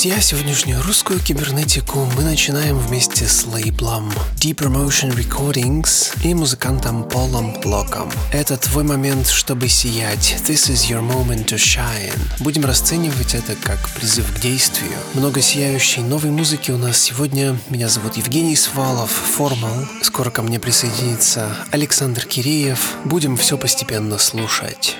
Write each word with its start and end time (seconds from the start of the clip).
Друзья! 0.00 0.18
Сегодняшнюю 0.22 0.82
русскую 0.82 1.20
кибернетику 1.20 2.06
мы 2.16 2.22
начинаем 2.22 2.78
вместе 2.78 3.26
с 3.26 3.44
лейблом 3.44 4.10
Deep 4.36 4.54
Promotion 4.54 5.14
Recordings 5.14 6.16
и 6.24 6.32
музыкантом 6.32 7.06
Полом 7.06 7.60
Блоком. 7.60 8.10
Это 8.32 8.56
твой 8.56 8.82
момент, 8.82 9.26
чтобы 9.26 9.68
сиять. 9.68 10.36
This 10.46 10.72
is 10.72 10.88
your 10.88 11.06
moment 11.06 11.44
to 11.48 11.56
shine. 11.56 12.18
Будем 12.38 12.64
расценивать 12.64 13.34
это 13.34 13.54
как 13.62 13.78
призыв 13.90 14.24
к 14.34 14.40
действию. 14.40 14.96
Много 15.12 15.42
сияющей 15.42 16.02
новой 16.02 16.30
музыки 16.30 16.70
у 16.70 16.78
нас 16.78 16.98
сегодня. 16.98 17.58
Меня 17.68 17.90
зовут 17.90 18.16
Евгений 18.16 18.56
Свалов, 18.56 19.10
Формал. 19.10 19.86
Скоро 20.00 20.30
ко 20.30 20.40
мне 20.40 20.58
присоединится 20.58 21.54
Александр 21.72 22.24
Киреев. 22.24 22.96
Будем 23.04 23.36
все 23.36 23.58
постепенно 23.58 24.16
слушать. 24.16 24.96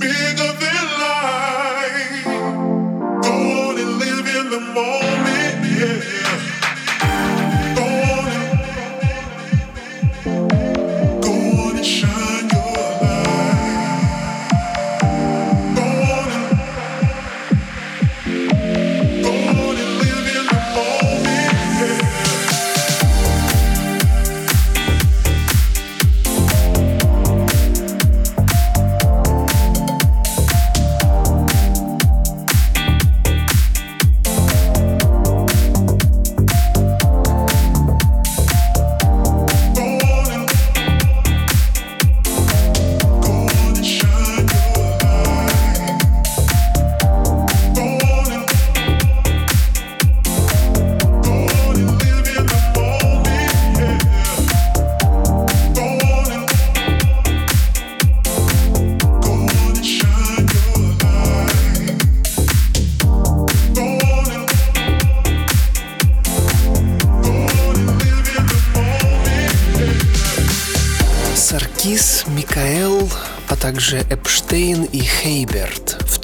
big 0.00 0.37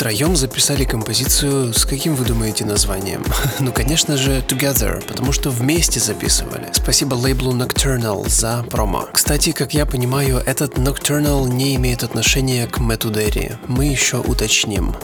втроем 0.04 0.36
записали 0.36 0.84
композицию 0.84 1.72
с 1.72 1.86
каким 1.86 2.14
вы 2.14 2.26
думаете 2.26 2.66
названием? 2.66 3.24
ну, 3.58 3.72
конечно 3.72 4.18
же, 4.18 4.44
Together, 4.46 5.02
потому 5.02 5.32
что 5.32 5.48
вместе 5.48 5.98
записывали. 5.98 6.68
Спасибо 6.72 7.14
лейблу 7.14 7.54
Nocturnal 7.54 8.28
за 8.28 8.66
промо. 8.70 9.08
Кстати, 9.14 9.52
как 9.52 9.72
я 9.72 9.86
понимаю, 9.86 10.42
этот 10.44 10.76
Nocturnal 10.76 11.48
не 11.48 11.74
имеет 11.76 12.02
отношения 12.02 12.66
к 12.66 12.80
Мэту 12.80 13.10
Дерри. 13.10 13.52
Мы 13.66 13.86
еще 13.86 14.18
уточним. 14.18 14.94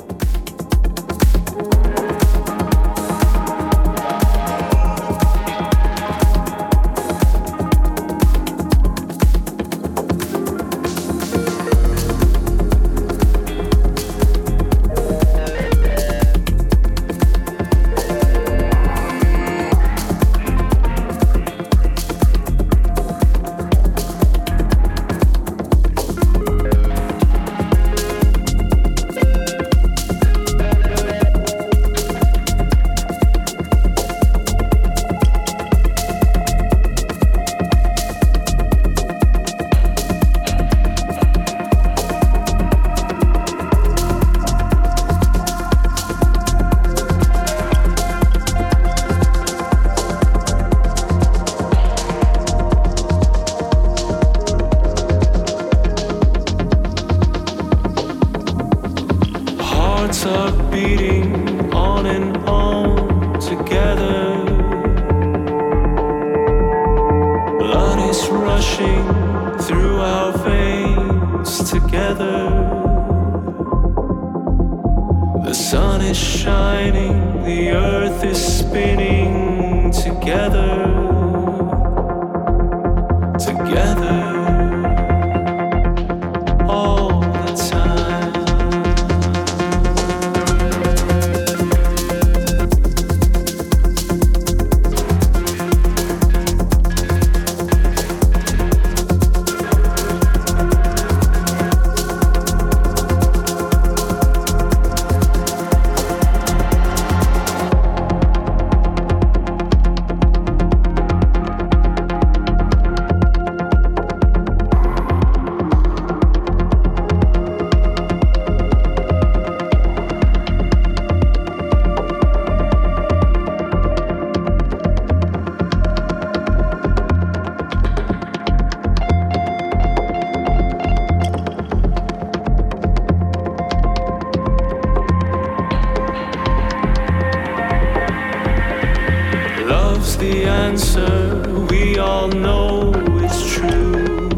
answer 140.71 141.43
we 141.69 141.99
all 141.99 142.29
know 142.29 142.93
is 143.27 143.39
true. 143.55 144.29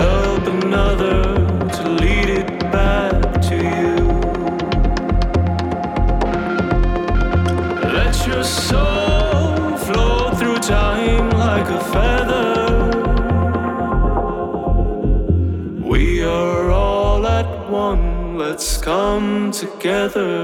Help 0.00 0.44
another 0.58 1.18
to 1.76 1.82
lead 2.02 2.28
it 2.40 2.48
back 2.76 3.42
to 3.48 3.56
you. 3.78 3.96
Let 7.98 8.14
your 8.28 8.44
soul 8.44 9.76
flow 9.86 10.30
through 10.38 10.60
time 10.60 11.28
like 11.46 11.68
a 11.78 11.82
feather. 11.94 12.54
We 15.92 16.22
are 16.22 16.70
all 16.70 17.26
at 17.26 17.50
one, 17.68 18.38
let's 18.38 18.78
come 18.78 19.50
together. 19.50 20.41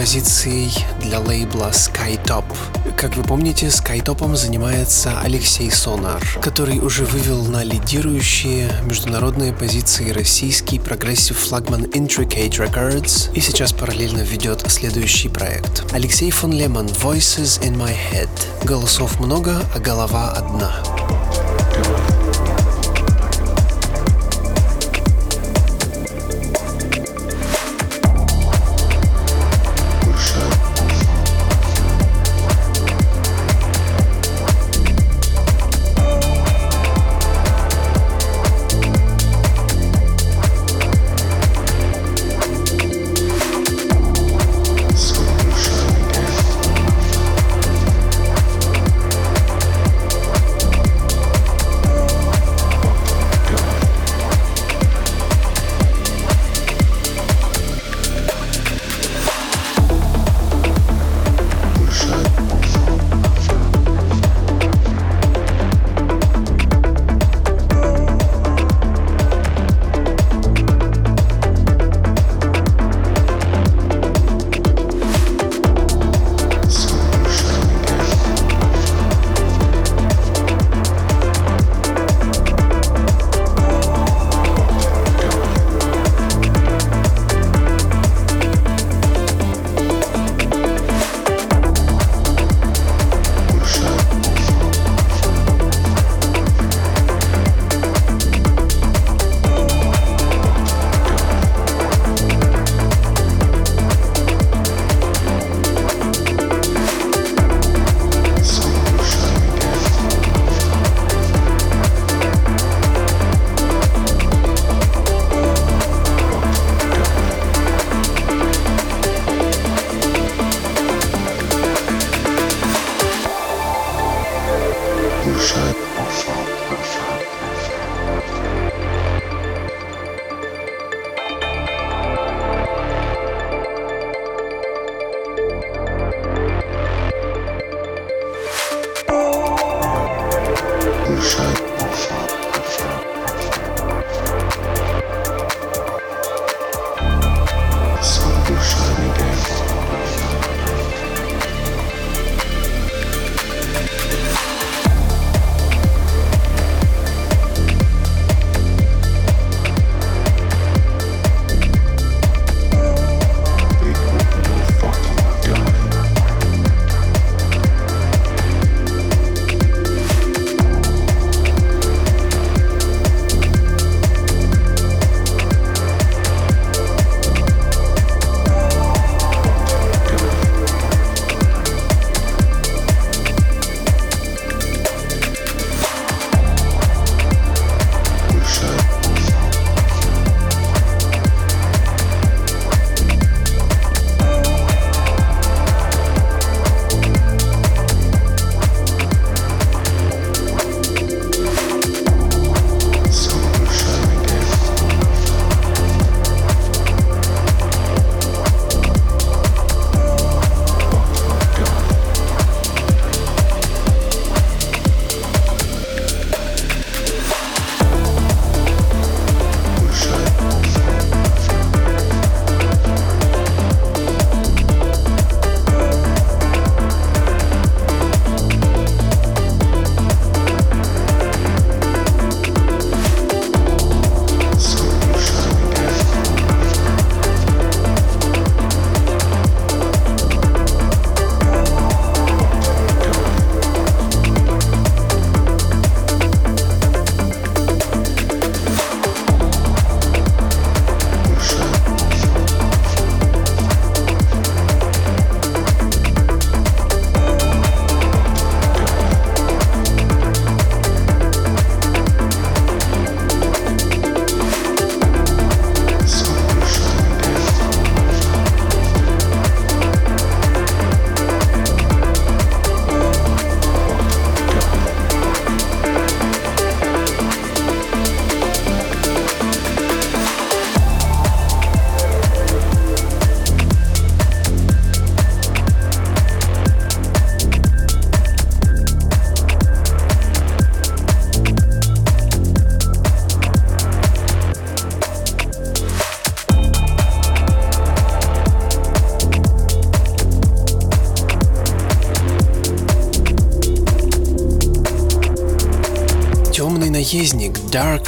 Композицией 0.00 0.72
для 1.02 1.20
лейбла 1.20 1.72
Skytop. 1.72 2.44
Как 2.96 3.18
вы 3.18 3.22
помните, 3.22 3.66
Skytop 3.66 4.17
ом 4.17 4.34
занимается 4.34 5.20
Алексей 5.20 5.70
Сонар, 5.70 6.22
который 6.40 6.78
уже 6.78 7.04
вывел 7.04 7.44
на 7.44 7.62
лидирующие 7.62 8.72
международные 8.84 9.52
позиции 9.52 10.10
российский 10.10 10.78
progressive 10.78 11.38
флагман 11.38 11.84
Intricate 11.84 12.52
Records 12.52 13.30
и 13.34 13.40
сейчас 13.40 13.74
параллельно 13.74 14.22
ведет 14.22 14.64
следующий 14.70 15.28
проект. 15.28 15.84
Алексей 15.92 16.30
фон 16.30 16.52
Лемон 16.52 16.86
Voices 16.86 17.60
in 17.60 17.76
My 17.76 17.94
Head. 18.10 18.30
Голосов 18.64 19.20
много, 19.20 19.62
а 19.74 19.80
голова 19.80 20.30
одна. 20.30 20.82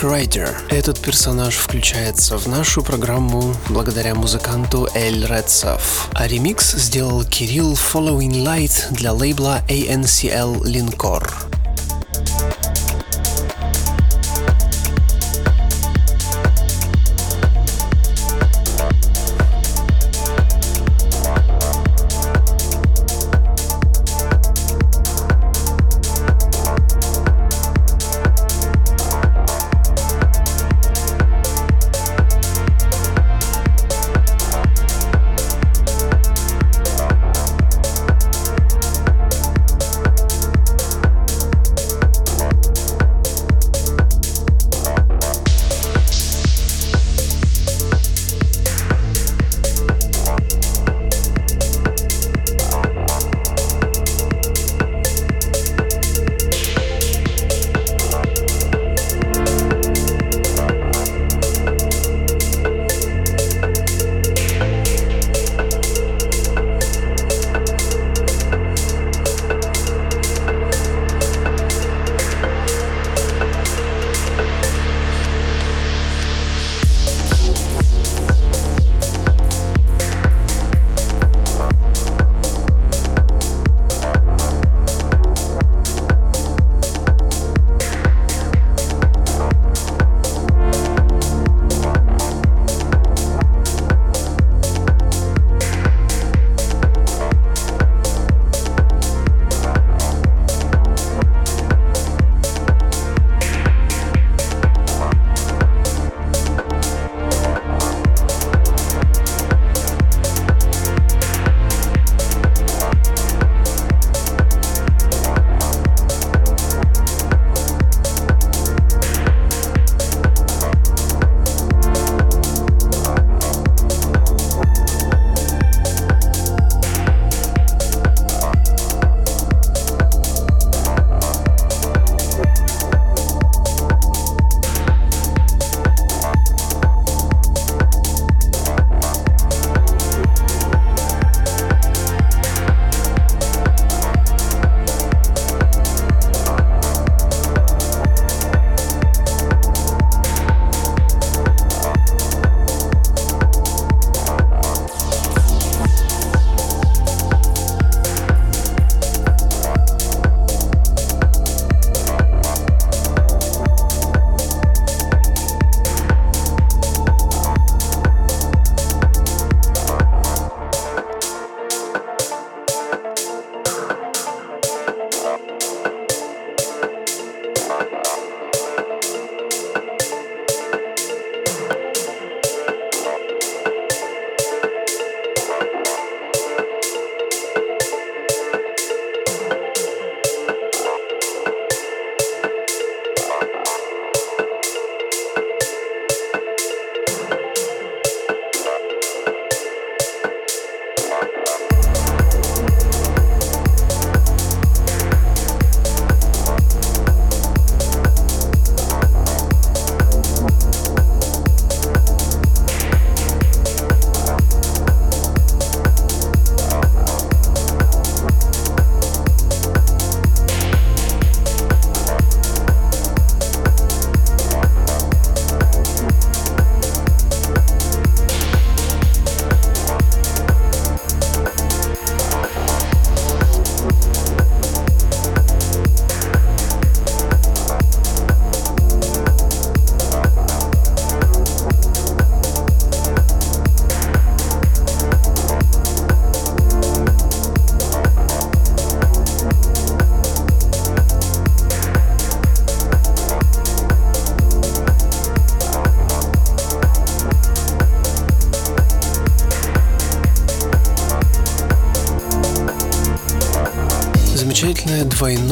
Rider. 0.03 0.55
Этот 0.69 1.01
персонаж 1.01 1.55
включается 1.55 2.37
в 2.37 2.47
нашу 2.49 2.83
программу 2.83 3.55
благодаря 3.69 4.15
музыканту 4.15 4.89
Эль 4.95 5.25
Рецов. 5.25 6.09
А 6.13 6.27
ремикс 6.27 6.73
сделал 6.73 7.25
Кирилл 7.25 7.75
Following 7.75 8.45
Light 8.45 8.93
для 8.93 9.13
лейбла 9.13 9.63
ANCL 9.69 10.63
Linkor. 10.63 11.22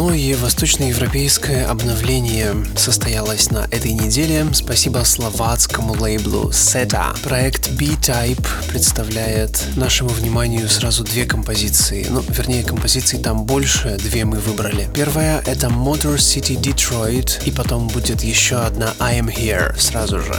Двойное 0.00 0.34
восточноевропейское 0.38 1.68
обновление 1.68 2.64
состоялось 2.74 3.50
на 3.50 3.68
этой 3.70 3.92
неделе. 3.92 4.46
Спасибо 4.54 5.04
словацкому 5.04 5.92
лейблу 5.92 6.48
SETA. 6.48 7.20
Проект 7.22 7.70
B-Type 7.72 8.46
представляет 8.66 9.62
нашему 9.76 10.08
вниманию 10.08 10.70
сразу 10.70 11.04
две 11.04 11.26
композиции. 11.26 12.06
Ну, 12.08 12.24
вернее, 12.30 12.64
композиций 12.64 13.18
там 13.18 13.44
больше, 13.44 13.98
две 13.98 14.24
мы 14.24 14.38
выбрали. 14.38 14.88
Первая— 14.94 15.42
это 15.46 15.66
Motor 15.66 16.16
City 16.16 16.58
Detroit, 16.58 17.44
и 17.44 17.50
потом 17.50 17.88
будет 17.88 18.22
еще 18.22 18.56
одна 18.56 18.94
I 19.00 19.20
Am 19.20 19.26
Here 19.26 19.78
сразу 19.78 20.20
же. 20.20 20.34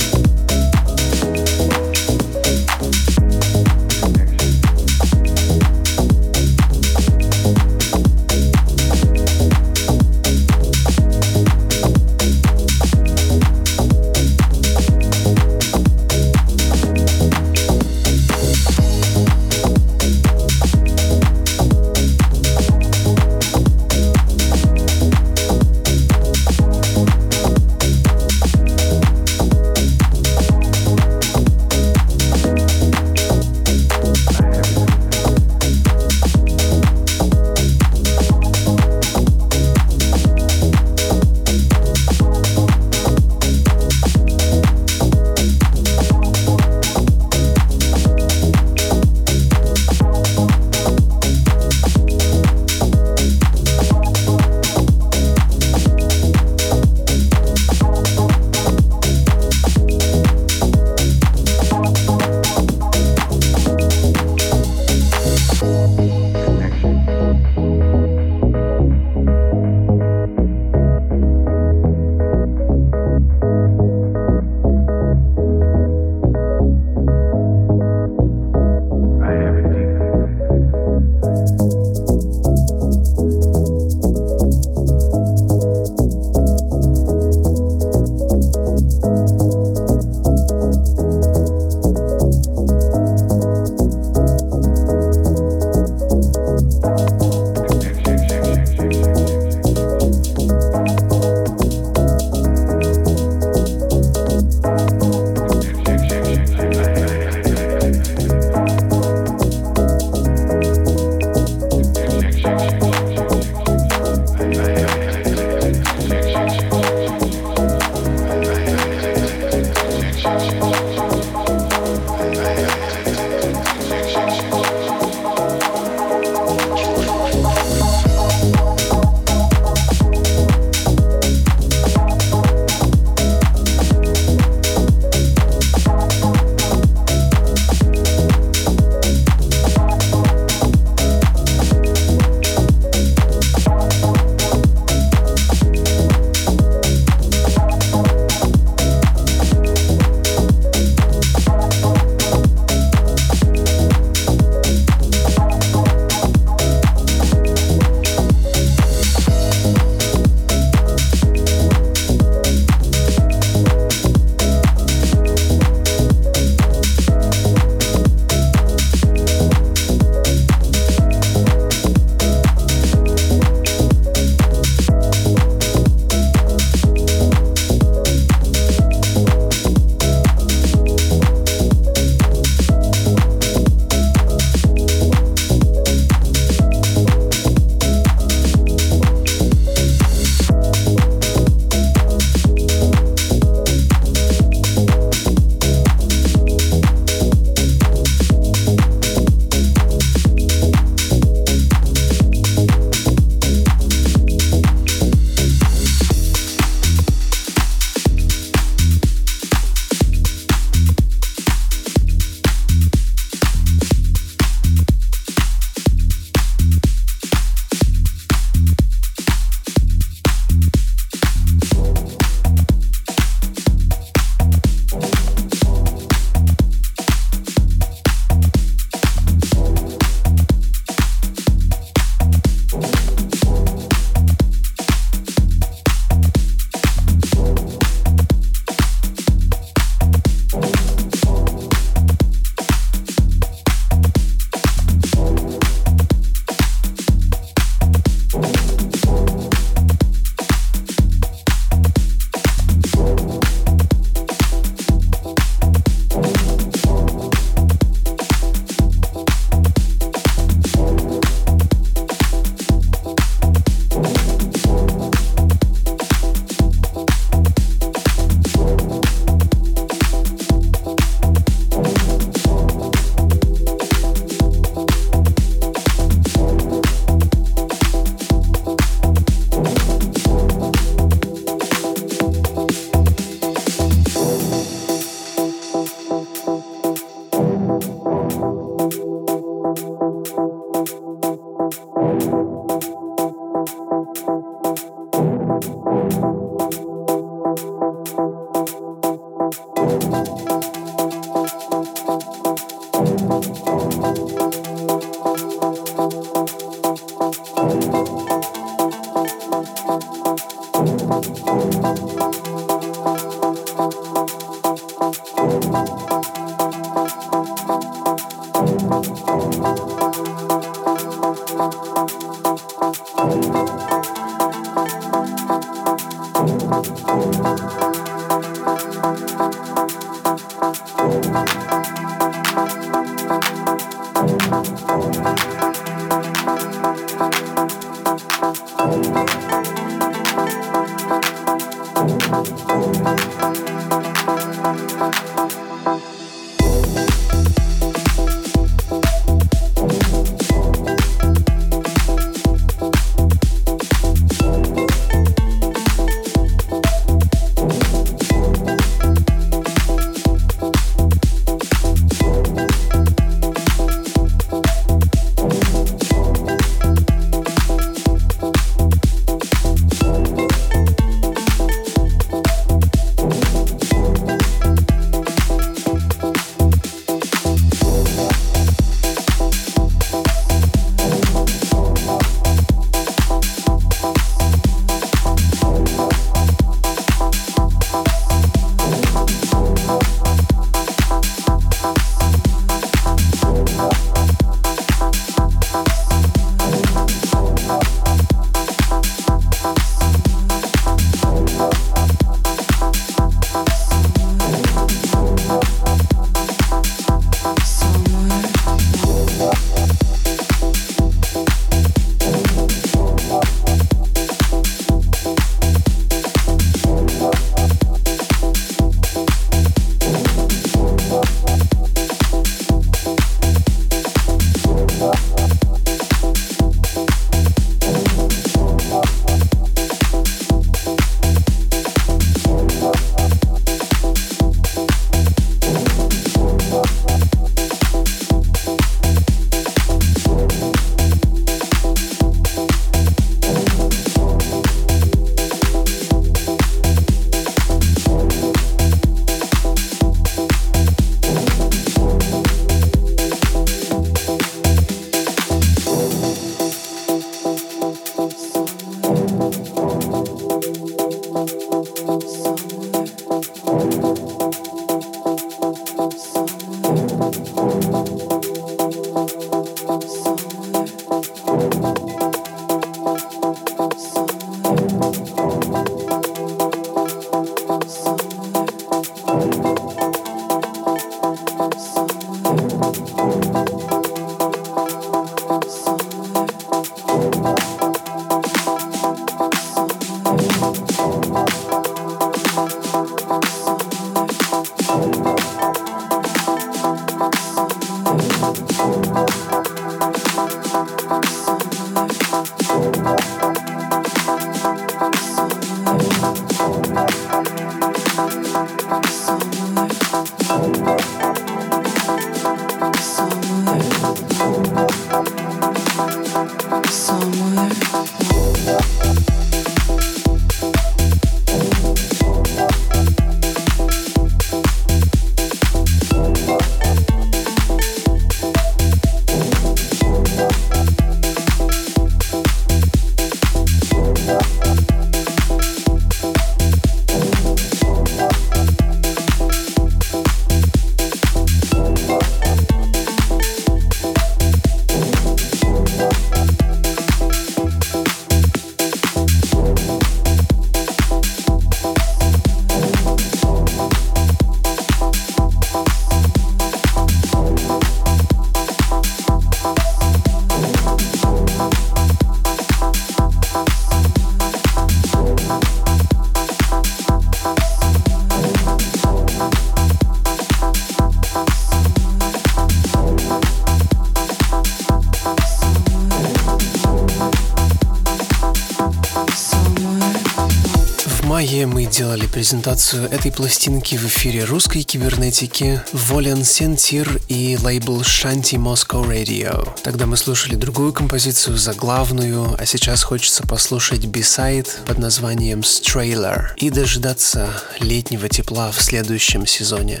Делали 581.96 582.26
презентацию 582.26 583.10
этой 583.10 583.32
пластинки 583.32 583.94
в 583.96 584.04
эфире 584.04 584.44
русской 584.44 584.82
кибернетики 584.82 585.80
Волен 585.94 586.44
Сентир 586.44 587.08
и 587.28 587.56
лейбл 587.56 588.02
Shanti 588.02 588.58
Moscow 588.58 589.02
Radio. 589.08 589.66
Тогда 589.82 590.04
мы 590.04 590.18
слушали 590.18 590.56
другую 590.56 590.92
композицию 590.92 591.56
заглавную, 591.56 592.54
а 592.58 592.66
сейчас 592.66 593.02
хочется 593.02 593.44
послушать 593.46 594.04
B-сайд 594.04 594.80
под 594.86 594.98
названием 594.98 595.60
Strailer 595.60 596.48
и 596.58 596.68
дождаться 596.68 597.48
летнего 597.80 598.28
тепла 598.28 598.72
в 598.72 598.82
следующем 598.82 599.46
сезоне. 599.46 600.00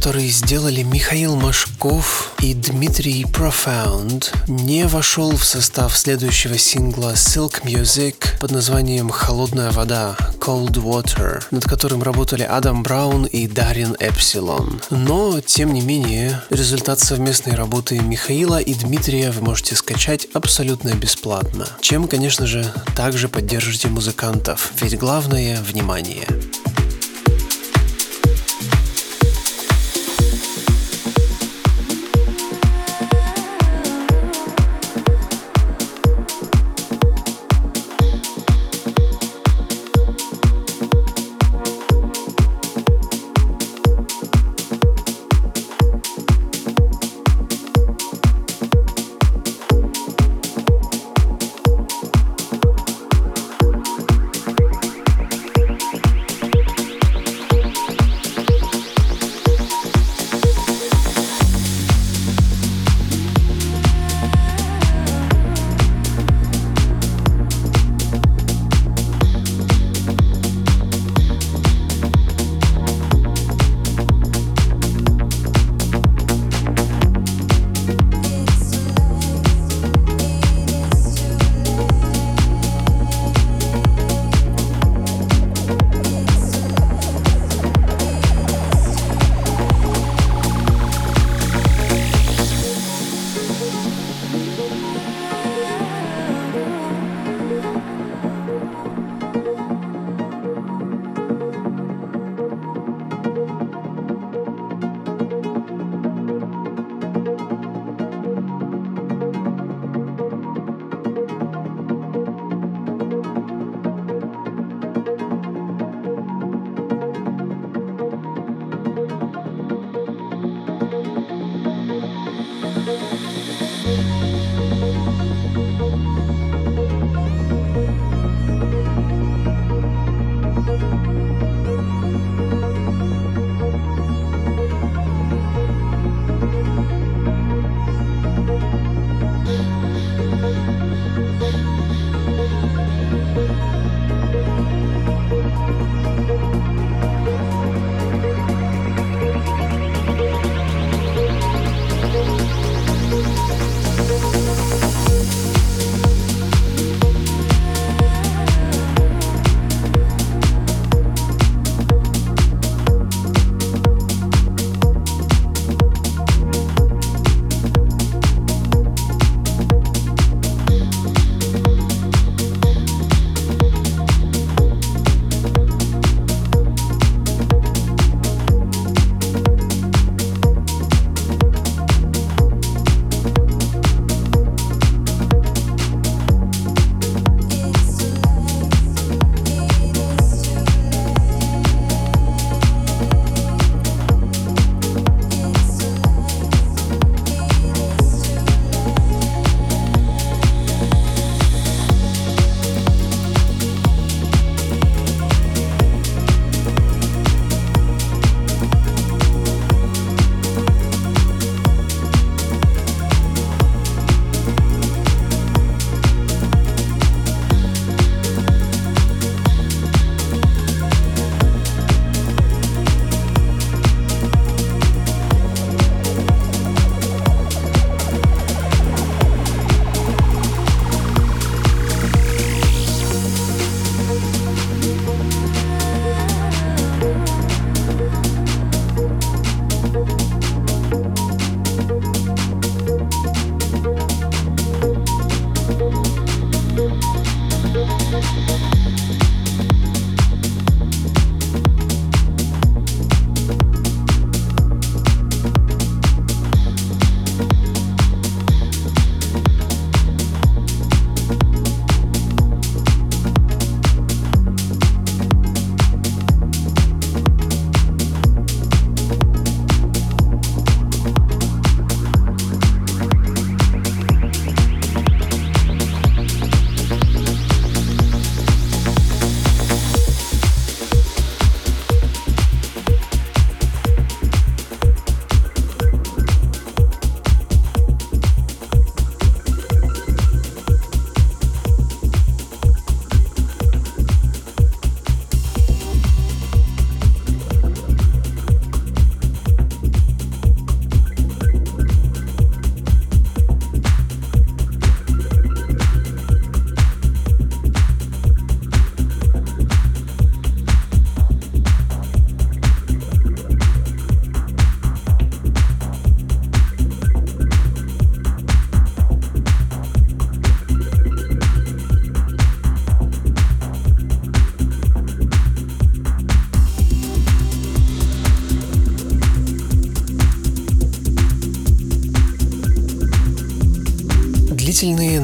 Который 0.00 0.28
сделали 0.28 0.82
Михаил 0.82 1.36
Машков 1.36 2.32
и 2.40 2.54
Дмитрий 2.54 3.24
Profound, 3.24 4.34
не 4.48 4.86
вошел 4.86 5.36
в 5.36 5.44
состав 5.44 5.94
следующего 5.94 6.56
сингла 6.56 7.12
Silk 7.12 7.62
Music 7.64 8.38
под 8.40 8.50
названием 8.50 9.10
«Холодная 9.10 9.70
вода» 9.72 10.16
Cold 10.38 10.82
Water, 10.82 11.42
над 11.50 11.64
которым 11.64 12.02
работали 12.02 12.44
Адам 12.44 12.82
Браун 12.82 13.26
и 13.26 13.46
Дарин 13.46 13.94
Эпсилон. 14.00 14.80
Но, 14.88 15.38
тем 15.42 15.74
не 15.74 15.82
менее, 15.82 16.40
результат 16.48 16.98
совместной 16.98 17.54
работы 17.54 17.98
Михаила 17.98 18.58
и 18.58 18.72
Дмитрия 18.72 19.30
вы 19.32 19.42
можете 19.42 19.76
скачать 19.76 20.28
абсолютно 20.32 20.94
бесплатно, 20.94 21.68
чем, 21.82 22.08
конечно 22.08 22.46
же, 22.46 22.72
также 22.96 23.28
поддержите 23.28 23.88
музыкантов, 23.88 24.72
ведь 24.80 24.98
главное– 24.98 25.60
внимание. 25.62 26.26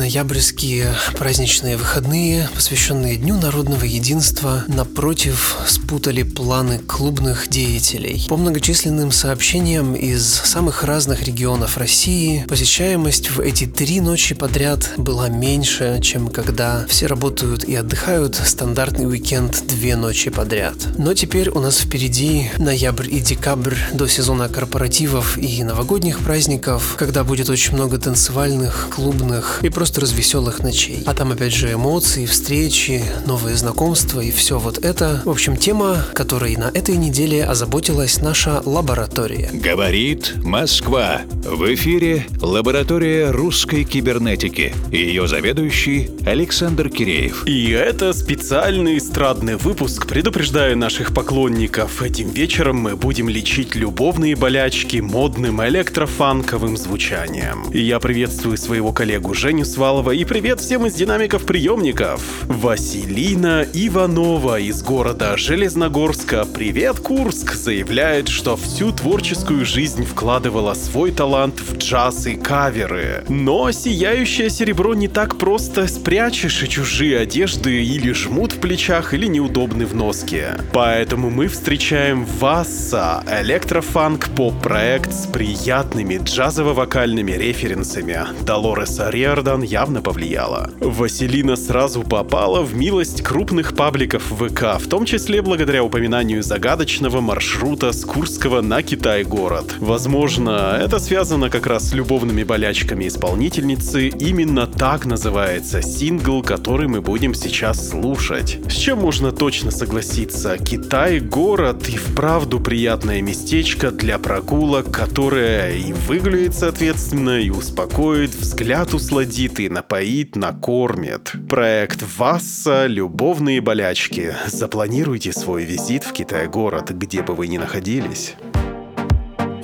Ноябрьские 0.07 0.95
праздничные 1.19 1.77
выходные, 1.77 2.49
посвященные 2.55 3.17
Дню 3.17 3.37
народного 3.41 3.85
единства, 3.85 4.63
напротив 4.69 5.57
спутали 5.67 6.23
планы 6.23 6.79
клубных 6.79 7.49
деятелей. 7.49 8.25
По 8.29 8.37
многочисленным 8.37 9.11
сообщениям 9.11 9.97
из 9.97 10.25
самых 10.25 10.85
разных 10.85 11.25
регионов 11.25 11.77
России, 11.77 12.45
посещаемость 12.49 13.31
в 13.31 13.41
эти 13.41 13.67
три 13.67 14.01
ночи 14.01 14.37
подряд 14.37 14.93
была 14.97 15.29
меньше, 15.29 15.99
чем 16.03 16.29
когда 16.29 16.87
все 16.89 17.07
работают 17.07 17.65
и 17.65 17.75
отдыхают 17.75 18.37
стандартный 18.37 19.09
уикенд 19.09 19.65
две 19.67 19.97
ночи 19.97 20.31
подряд. 20.31 20.77
Но 20.99 21.15
теперь 21.15 21.49
у 21.49 21.59
нас 21.59 21.79
впереди 21.79 22.49
ноябрь 22.59 23.13
и 23.13 23.19
декабрь 23.19 23.75
до 23.93 24.07
сезона 24.07 24.49
корпоративов 24.49 25.37
и 25.37 25.65
новогодних 25.65 26.21
праздников, 26.21 26.95
когда 26.97 27.25
будет 27.25 27.51
очень 27.51 27.75
много 27.75 27.99
танцевальных, 27.99 28.87
клубных 28.95 29.59
и 29.63 29.69
просто 29.69 29.96
развеселых 29.99 30.61
ночей. 30.61 31.03
А 31.07 31.15
там 31.15 31.33
опять 31.33 31.55
же 31.55 31.73
эмоции, 31.73 32.27
встречи, 32.27 33.03
новые 33.27 33.57
знакомства 33.57 34.21
и 34.21 34.31
все 34.31 34.59
вот 34.59 34.79
это. 34.85 35.23
В 35.25 35.31
общем, 35.31 35.57
тема, 35.57 36.05
которой 36.15 36.57
на 36.57 36.71
этой 36.73 36.97
неделе 36.97 37.45
озаботилась 37.45 38.21
наша 38.21 38.63
лаборатория. 38.65 39.51
Говорит 39.53 40.35
Москва. 40.43 41.23
В 41.45 41.75
эфире 41.75 42.27
лаборатория 42.41 43.31
русской 43.31 43.85
кибернетики. 43.85 44.75
Ее 44.91 45.29
заведующий 45.29 46.11
Александр 46.25 46.89
Киреев. 46.89 47.47
И 47.47 47.71
это 47.71 48.13
специальный 48.13 48.99
эстрадный 48.99 49.57
выпуск. 49.57 50.07
Предупреждаю 50.07 50.77
наших 50.77 51.15
поклонников, 51.15 52.03
этим 52.03 52.31
вечером 52.31 52.77
мы 52.77 52.97
будем 52.97 53.29
лечить 53.29 53.75
любовные 53.75 54.37
болячки 54.37 54.99
модным 54.99 55.65
электрофанковым 55.65 56.77
звучанием. 56.77 57.71
И 57.73 57.81
я 57.81 58.01
приветствую 58.01 58.57
своего 58.57 58.93
коллегу 58.93 59.35
Женю 59.35 59.65
Свалова 59.87 60.11
и 60.11 60.25
привет 60.25 60.59
всем 60.59 60.85
из 60.87 60.95
динамиков 60.95 61.47
приемников. 61.47 62.21
Василина 62.49 63.65
Иванова 63.73 64.59
из 64.59 64.83
города 64.83 65.37
Железногорска 65.37 66.45
«Привет, 66.45 66.99
Курск» 66.99 67.55
заявляет, 67.55 68.27
что 68.27 68.57
всю 68.57 68.91
творческую 68.91 69.65
жизнь 69.65 70.05
вкладывала 70.05 70.75
свой 70.75 71.13
талант 71.13 71.61
в 71.61 71.77
джаз 71.77 72.27
и 72.27 72.35
каверы. 72.35 73.25
Но 73.29 73.71
сияющее 73.71 74.51
серебро 74.51 74.95
не 74.95 75.07
так 75.07 75.39
просто 75.39 75.87
спрячешь 75.87 76.65
и 76.65 76.69
чужие 76.69 77.21
одежды 77.21 77.85
или 77.85 78.11
жмут 78.11 78.55
в 78.55 78.59
плечах, 78.59 79.15
или 79.15 79.27
неудобны 79.27 79.87
в 79.87 79.95
носке. 79.95 80.59
Поэтому 80.73 81.31
мы 81.31 81.47
встречаем 81.47 82.25
Васса, 82.41 83.23
электрофанк 83.41 84.31
поп-проект 84.31 85.13
с 85.13 85.27
приятными 85.27 86.17
джазово-вокальными 86.17 87.39
референсами. 87.39 88.19
Долореса 88.45 89.11
Риордан 89.11 89.63
явно 89.77 90.01
повлияла. 90.01 90.71
Василина 90.81 91.55
сразу 91.55 92.03
попала 92.03 92.63
в 92.63 92.75
милость 92.75 93.21
крупных 93.21 93.77
пабликов 93.77 94.23
ВК, 94.23 94.81
в 94.81 94.89
том 94.89 95.05
числе 95.05 95.43
благодаря 95.43 95.85
упоминанию 95.85 96.43
загадочного 96.43 97.21
маршрута 97.21 97.93
с 97.93 98.03
Курского 98.07 98.63
на 98.63 98.83
Китай-город. 98.83 99.75
Возможно, 99.79 100.79
это 100.81 100.99
связано 100.99 101.51
как 101.51 101.67
раз 101.67 101.91
с 101.91 101.93
любовными 101.93 102.43
болячками 102.43 103.07
исполнительницы. 103.07 104.09
Именно 104.09 104.67
так 104.67 105.05
называется 105.05 105.83
сингл, 105.83 106.43
который 106.43 106.89
мы 106.89 107.03
будем 107.03 107.35
сейчас 107.35 107.91
слушать. 107.91 108.59
С 108.71 108.77
чем 108.77 109.01
можно 109.01 109.31
точно 109.31 109.71
согласиться? 109.71 110.57
Китай-город 110.57 111.87
и 111.91 111.99
вправду 111.99 112.61
приятное 112.61 113.21
местечко 113.21 113.91
для 113.91 114.19
прогулок, 114.19 114.91
которое 114.91 115.77
и 115.77 115.93
выглядит 115.93 116.55
соответственно, 116.55 117.41
и 117.41 117.51
успокоит, 117.51 118.35
взгляд 118.35 118.95
усладит 118.95 119.61
и 119.61 119.66
напоит, 119.69 120.37
накормит. 120.37 121.33
Проект 121.49 122.03
Васса 122.17 122.87
«Любовные 122.87 123.61
болячки». 123.61 124.35
Запланируйте 124.47 125.33
свой 125.33 125.65
визит 125.65 126.05
в 126.05 126.13
Китай-город, 126.13 126.91
где 126.91 127.23
бы 127.23 127.35
вы 127.35 127.49
ни 127.49 127.59
находились. 127.59 128.35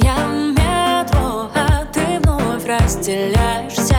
Я 0.00 0.16
в 0.26 0.52
метро, 0.52 1.50
а 1.54 1.84
ты 1.92 2.20
вновь 2.20 2.66
разделяешься 2.66 3.91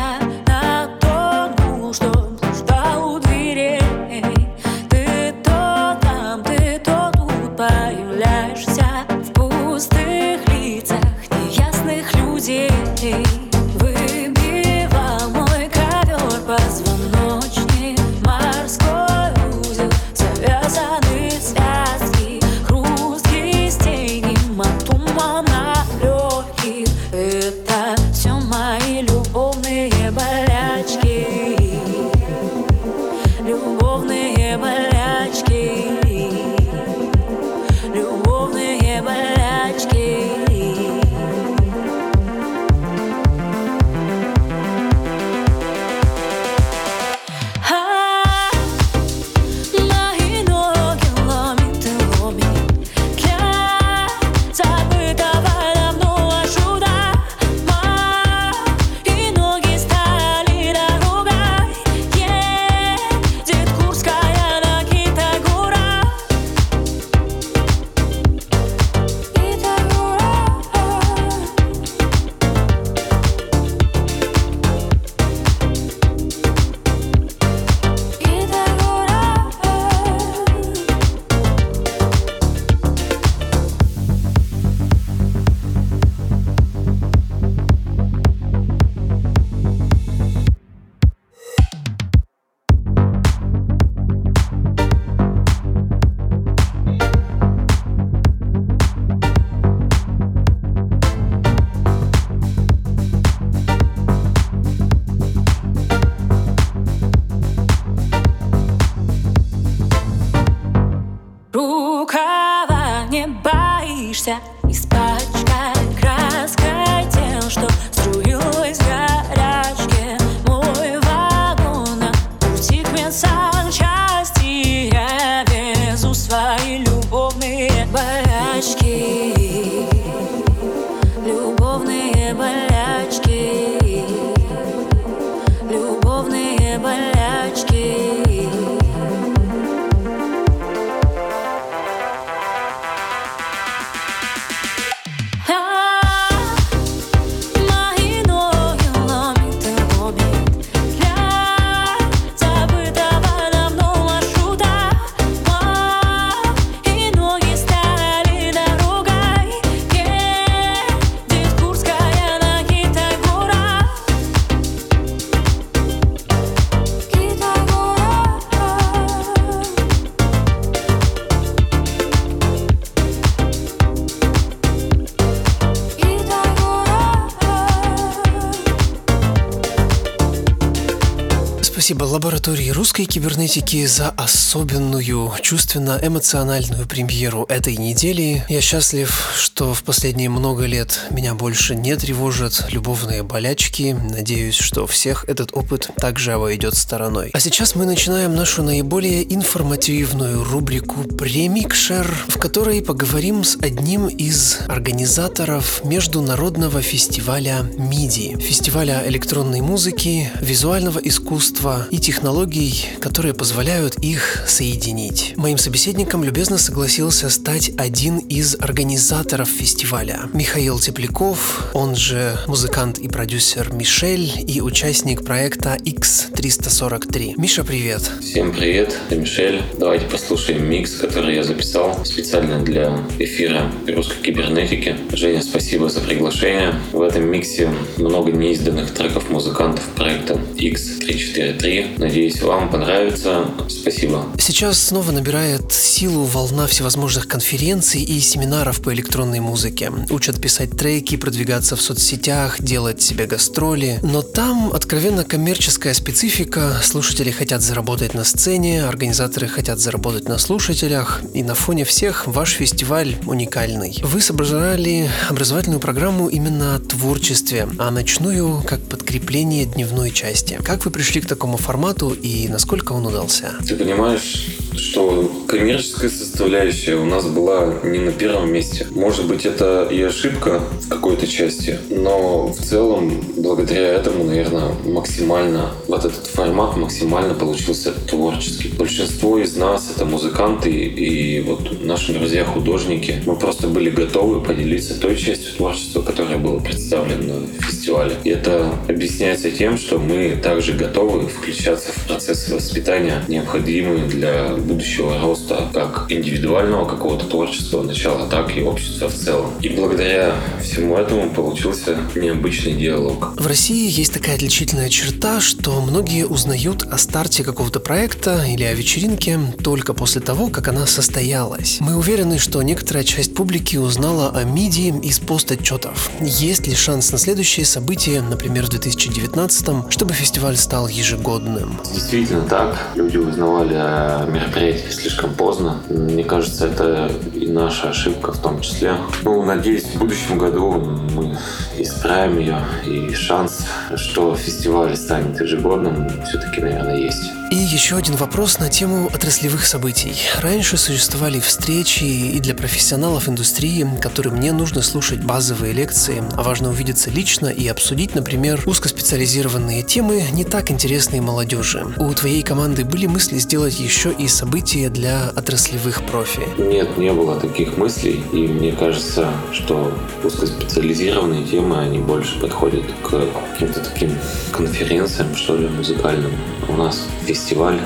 лаборатории 182.43 182.71
русской 182.71 183.05
кибернетики 183.05 183.85
за 183.85 184.09
особенную 184.09 185.31
чувственно-эмоциональную 185.41 186.85
премьеру 186.87 187.45
этой 187.47 187.77
недели. 187.77 188.43
Я 188.49 188.59
счастлив, 188.59 189.31
что 189.37 189.52
в 189.61 189.83
последние 189.83 190.29
много 190.29 190.65
лет 190.65 190.99
меня 191.11 191.35
больше 191.35 191.75
не 191.75 191.95
тревожат 191.95 192.65
любовные 192.71 193.21
болячки. 193.21 193.95
Надеюсь, 194.09 194.55
что 194.55 194.87
всех 194.87 195.25
этот 195.29 195.53
опыт 195.53 195.91
также 195.97 196.33
обойдет 196.33 196.75
стороной. 196.75 197.29
А 197.33 197.39
сейчас 197.39 197.75
мы 197.75 197.85
начинаем 197.85 198.35
нашу 198.35 198.63
наиболее 198.63 199.31
информативную 199.31 200.43
рубрику 200.43 201.03
«Премикшер», 201.03 202.11
в 202.27 202.39
которой 202.39 202.81
поговорим 202.81 203.43
с 203.43 203.55
одним 203.61 204.07
из 204.07 204.59
организаторов 204.67 205.83
международного 205.83 206.81
фестиваля 206.81 207.59
MIDI, 207.77 208.39
фестиваля 208.39 209.03
электронной 209.07 209.61
музыки, 209.61 210.31
визуального 210.41 210.97
искусства 210.97 211.87
и 211.91 211.99
технологий, 211.99 212.87
которые 212.99 213.35
позволяют 213.35 213.97
их 213.97 214.43
соединить. 214.47 215.33
Моим 215.37 215.59
собеседником 215.59 216.23
любезно 216.23 216.57
согласился 216.57 217.29
стать 217.29 217.71
один 217.77 218.17
из 218.17 218.55
организаторов 218.59 219.42
фестиваля. 219.45 220.29
Михаил 220.33 220.79
Тепляков, 220.79 221.69
он 221.73 221.95
же 221.95 222.37
музыкант 222.47 222.99
и 222.99 223.07
продюсер 223.07 223.71
Мишель 223.73 224.31
и 224.47 224.61
участник 224.61 225.23
проекта 225.23 225.77
X343. 225.83 227.33
Миша, 227.37 227.63
привет! 227.63 228.01
Всем 228.21 228.53
привет, 228.53 228.97
это 229.07 229.19
Мишель. 229.19 229.61
Давайте 229.77 230.05
послушаем 230.05 230.69
микс, 230.69 230.95
который 230.95 231.35
я 231.35 231.43
записал 231.43 232.03
специально 232.05 232.59
для 232.59 232.97
эфира 233.19 233.71
русской 233.87 234.21
кибернетики. 234.21 234.95
Женя, 235.11 235.41
спасибо 235.41 235.89
за 235.89 236.01
приглашение. 236.01 236.75
В 236.91 237.01
этом 237.01 237.23
миксе 237.29 237.69
много 237.97 238.31
неизданных 238.31 238.93
треков 238.93 239.29
музыкантов 239.29 239.83
проекта 239.95 240.35
X343. 240.55 241.99
Надеюсь, 241.99 242.41
вам 242.41 242.69
понравится. 242.69 243.45
Спасибо. 243.69 244.25
Сейчас 244.37 244.81
снова 244.81 245.11
набирает 245.11 245.71
силу 245.71 246.23
волна 246.23 246.67
всевозможных 246.67 247.27
конференций 247.27 248.01
и 248.01 248.19
семинаров 248.19 248.81
по 248.81 248.93
электронной 248.93 249.32
музыке. 249.39 249.91
Учат 250.09 250.41
писать 250.41 250.77
треки, 250.77 251.17
продвигаться 251.17 251.75
в 251.75 251.81
соцсетях, 251.81 252.61
делать 252.61 253.01
себе 253.01 253.25
гастроли. 253.25 253.99
Но 254.01 254.21
там 254.21 254.71
откровенно 254.73 255.23
коммерческая 255.23 255.93
специфика. 255.93 256.79
Слушатели 256.83 257.31
хотят 257.31 257.61
заработать 257.61 258.13
на 258.13 258.23
сцене, 258.23 258.85
организаторы 258.85 259.47
хотят 259.47 259.79
заработать 259.79 260.27
на 260.27 260.37
слушателях. 260.37 261.21
И 261.33 261.43
на 261.43 261.55
фоне 261.55 261.85
всех 261.85 262.27
ваш 262.27 262.51
фестиваль 262.53 263.15
уникальный. 263.25 263.99
Вы 264.03 264.21
собрали 264.21 265.09
образовательную 265.29 265.79
программу 265.79 266.27
именно 266.29 266.75
о 266.75 266.79
творчестве, 266.79 267.67
а 267.77 267.91
ночную 267.91 268.61
как 268.63 268.81
подкрепление 268.81 269.65
дневной 269.65 270.11
части. 270.11 270.59
Как 270.63 270.85
вы 270.85 270.91
пришли 270.91 271.21
к 271.21 271.27
такому 271.27 271.57
формату 271.57 272.11
и 272.11 272.47
насколько 272.47 272.93
он 272.93 273.05
удался? 273.05 273.55
Ты 273.67 273.75
понимаешь, 273.75 274.57
что 274.77 275.31
коммерческая 275.47 276.09
составляющая 276.09 276.95
у 276.95 277.05
нас 277.05 277.25
была 277.25 277.73
не 277.83 277.99
на 277.99 278.11
первом 278.11 278.51
месте. 278.51 278.87
Может 278.91 279.27
быть, 279.27 279.45
это 279.45 279.87
и 279.89 280.01
ошибка 280.01 280.61
в 280.81 280.89
какой-то 280.89 281.27
части, 281.27 281.79
но 281.89 282.47
в 282.47 282.57
целом, 282.57 283.21
благодаря 283.37 283.89
этому, 283.89 284.23
наверное, 284.23 284.73
максимально 284.85 285.71
вот 285.87 286.05
этот 286.05 286.27
формат 286.27 286.77
максимально 286.77 287.33
получился 287.33 287.91
творческий. 287.91 288.69
Большинство 288.69 289.37
из 289.37 289.55
нас 289.55 289.91
это 289.95 290.05
музыканты 290.05 290.71
и 290.71 291.41
вот 291.41 291.83
наши 291.83 292.13
друзья-художники. 292.13 293.21
Мы 293.25 293.35
просто 293.35 293.67
были 293.67 293.89
готовы 293.89 294.41
поделиться 294.41 294.99
той 294.99 295.15
частью 295.15 295.53
творчества, 295.55 296.01
которая 296.01 296.37
была 296.37 296.59
представлена 296.59 297.39
на 297.39 297.61
фестивале. 297.61 298.15
И 298.23 298.29
это 298.29 298.73
объясняется 298.87 299.51
тем, 299.51 299.77
что 299.77 299.99
мы 299.99 300.37
также 300.41 300.73
готовы 300.73 301.27
включаться 301.27 301.91
в 301.91 302.07
процессы 302.07 302.53
воспитания, 302.53 303.23
необходимые 303.27 304.05
для 304.05 304.53
будущего 304.63 305.19
роста 305.19 305.69
как 305.73 306.05
индивидуального 306.09 306.85
какого-то 306.85 307.25
творчества 307.25 307.83
начала, 307.83 308.27
так 308.27 308.55
и 308.55 308.61
общества 308.61 309.09
в 309.09 309.13
целом. 309.13 309.51
И 309.61 309.69
благодаря 309.69 310.35
всему 310.61 310.97
этому 310.97 311.29
получился 311.29 311.97
необычный 312.15 312.73
диалог. 312.73 313.39
В 313.39 313.47
России 313.47 313.89
есть 313.89 314.13
такая 314.13 314.35
отличительная 314.35 314.89
черта, 314.89 315.41
что 315.41 315.81
многие 315.81 316.25
узнают 316.25 316.83
о 316.83 316.97
старте 316.97 317.43
какого-то 317.43 317.79
проекта 317.79 318.43
или 318.45 318.63
о 318.63 318.73
вечеринке 318.73 319.39
только 319.63 319.93
после 319.93 320.21
того, 320.21 320.47
как 320.47 320.67
она 320.67 320.85
состоялась. 320.85 321.77
Мы 321.79 321.95
уверены, 321.95 322.39
что 322.39 322.61
некоторая 322.61 323.03
часть 323.03 323.35
публики 323.35 323.77
узнала 323.77 324.29
о 324.29 324.43
MIDI 324.43 325.01
из 325.01 325.19
пост-отчетов. 325.19 326.09
Есть 326.21 326.67
ли 326.67 326.75
шанс 326.75 327.11
на 327.11 327.17
следующие 327.17 327.65
события, 327.65 328.21
например, 328.21 328.65
в 328.65 328.69
2019, 328.69 329.91
чтобы 329.91 330.13
фестиваль 330.13 330.57
стал 330.57 330.87
ежегодным? 330.87 331.79
Действительно 331.93 332.41
так. 332.41 332.77
Люди 332.95 333.17
узнавали 333.17 333.73
о 333.75 334.25
мероприятии 334.25 334.52
слишком 334.53 335.33
поздно. 335.33 335.77
Мне 335.89 336.23
кажется, 336.23 336.67
это 336.67 337.11
и 337.33 337.47
наша 337.47 337.89
ошибка 337.89 338.31
в 338.31 338.41
том 338.41 338.61
числе. 338.61 338.95
Ну, 339.23 339.43
надеюсь, 339.43 339.85
в 339.85 339.99
будущем 339.99 340.37
году 340.37 340.71
мы 340.71 341.37
исправим 341.77 342.39
ее, 342.39 342.59
и 342.85 343.13
шанс, 343.13 343.65
что 343.95 344.35
фестиваль 344.35 344.95
станет 344.95 345.39
ежегодным, 345.41 346.09
все-таки, 346.25 346.61
наверное, 346.61 346.97
есть. 346.97 347.31
И 347.53 347.55
еще 347.55 347.97
один 347.97 348.15
вопрос 348.15 348.57
на 348.57 348.67
тему 348.67 349.11
отраслевых 349.13 349.67
событий. 349.67 350.15
Раньше 350.41 350.75
существовали 350.75 351.39
встречи 351.39 352.03
и 352.03 352.39
для 352.39 352.55
профессионалов 352.55 353.29
индустрии, 353.29 353.87
которым 354.01 354.39
не 354.39 354.49
нужно 354.49 354.81
слушать 354.81 355.23
базовые 355.23 355.71
лекции, 355.71 356.23
а 356.35 356.41
важно 356.41 356.69
увидеться 356.69 357.11
лично 357.11 357.49
и 357.49 357.67
обсудить, 357.67 358.15
например, 358.15 358.63
узкоспециализированные 358.65 359.83
темы, 359.83 360.23
не 360.33 360.45
так 360.45 360.71
интересные 360.71 361.21
молодежи. 361.21 361.85
У 361.97 362.11
твоей 362.15 362.41
команды 362.41 362.85
были 362.85 363.05
мысли 363.05 363.37
сделать 363.37 363.79
еще 363.79 364.11
и 364.11 364.27
события 364.27 364.89
для 364.89 365.29
отраслевых 365.29 366.07
профи? 366.07 366.41
Нет, 366.57 366.97
не 366.97 367.13
было 367.13 367.39
таких 367.39 367.77
мыслей, 367.77 368.23
и 368.33 368.47
мне 368.47 368.71
кажется, 368.71 369.31
что 369.51 369.95
узкоспециализированные 370.23 371.45
темы, 371.45 371.77
они 371.77 371.99
больше 371.99 372.39
подходят 372.39 372.85
к 373.03 373.27
каким-то 373.51 373.79
таким 373.79 374.17
конференциям, 374.51 375.35
что 375.35 375.55
ли, 375.55 375.67
музыкальным. 375.67 376.31
У 376.67 376.73
нас 376.77 377.07
фестиваль, 377.43 377.79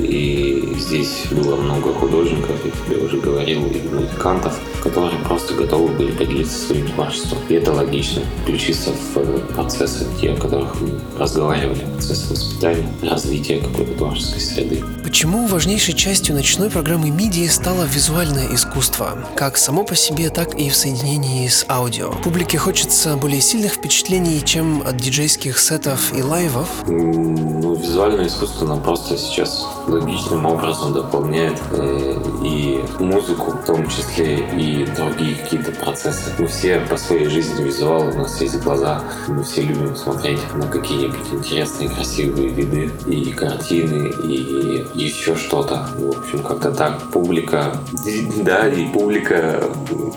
и 0.00 0.74
здесь 0.78 1.24
было 1.30 1.56
много 1.56 1.92
художников, 1.94 2.56
я 2.64 2.70
тебе 2.70 3.04
уже 3.04 3.18
говорил, 3.18 3.66
и 3.66 3.80
музыкантов, 3.88 4.58
которые 4.82 5.18
просто 5.24 5.54
готовы 5.54 5.88
были 5.88 6.12
поделиться 6.12 6.66
своим 6.66 6.86
творчеством. 6.88 7.38
И 7.48 7.54
это 7.54 7.72
логично, 7.72 8.22
включиться 8.42 8.90
в 9.14 9.54
процессы, 9.54 10.06
те, 10.20 10.32
о 10.32 10.36
которых 10.36 10.78
мы 10.80 10.90
разговаривали, 11.18 11.86
процессы 11.94 12.30
воспитания, 12.30 12.86
развития 13.02 13.60
какой-то 13.60 13.94
творческой 13.94 14.40
среды. 14.40 14.84
Почему 15.02 15.46
важнейшей 15.46 15.94
частью 15.94 16.34
ночной 16.34 16.70
программы 16.70 17.08
MIDI 17.08 17.48
стало 17.48 17.84
визуальное 17.84 18.54
искусство, 18.54 19.26
как 19.36 19.56
само 19.56 19.84
по 19.84 19.96
себе, 19.96 20.28
так 20.28 20.54
и 20.54 20.68
в 20.68 20.76
соединении 20.76 21.48
с 21.48 21.64
аудио? 21.68 22.12
Публике 22.22 22.58
хочется 22.58 23.16
более 23.16 23.40
сильных 23.40 23.72
впечатлений, 23.74 24.42
чем 24.44 24.82
от 24.86 24.98
диджейских 24.98 25.58
сетов 25.58 26.12
и 26.14 26.22
лайвов? 26.22 26.68
Ну, 26.86 27.74
визуальное 27.74 28.26
искусство 28.26 28.66
нам 28.66 28.82
просто 28.82 28.97
сейчас 29.06 29.66
логичным 29.86 30.46
образом 30.46 30.92
дополняет 30.92 31.58
э, 31.72 32.20
и 32.44 32.84
музыку, 32.98 33.52
в 33.52 33.64
том 33.64 33.88
числе 33.88 34.38
и 34.56 34.86
другие 34.86 35.36
какие-то 35.36 35.72
процессы. 35.72 36.32
Мы 36.38 36.46
все 36.46 36.80
по 36.80 36.96
своей 36.96 37.26
жизни 37.26 37.64
визуалы, 37.64 38.12
у 38.12 38.18
нас 38.18 38.40
есть 38.40 38.60
глаза, 38.60 39.02
мы 39.28 39.42
все 39.44 39.62
любим 39.62 39.96
смотреть 39.96 40.40
на 40.54 40.66
какие-нибудь 40.66 41.32
интересные, 41.32 41.88
красивые 41.88 42.48
виды 42.48 42.90
и 43.06 43.32
картины, 43.32 44.12
и 44.24 44.84
еще 44.94 45.36
что-то. 45.36 45.88
В 45.96 46.18
общем, 46.18 46.42
как-то 46.42 46.72
так. 46.72 47.02
Публика, 47.12 47.76
да, 48.42 48.68
и 48.68 48.86
публика 48.92 49.64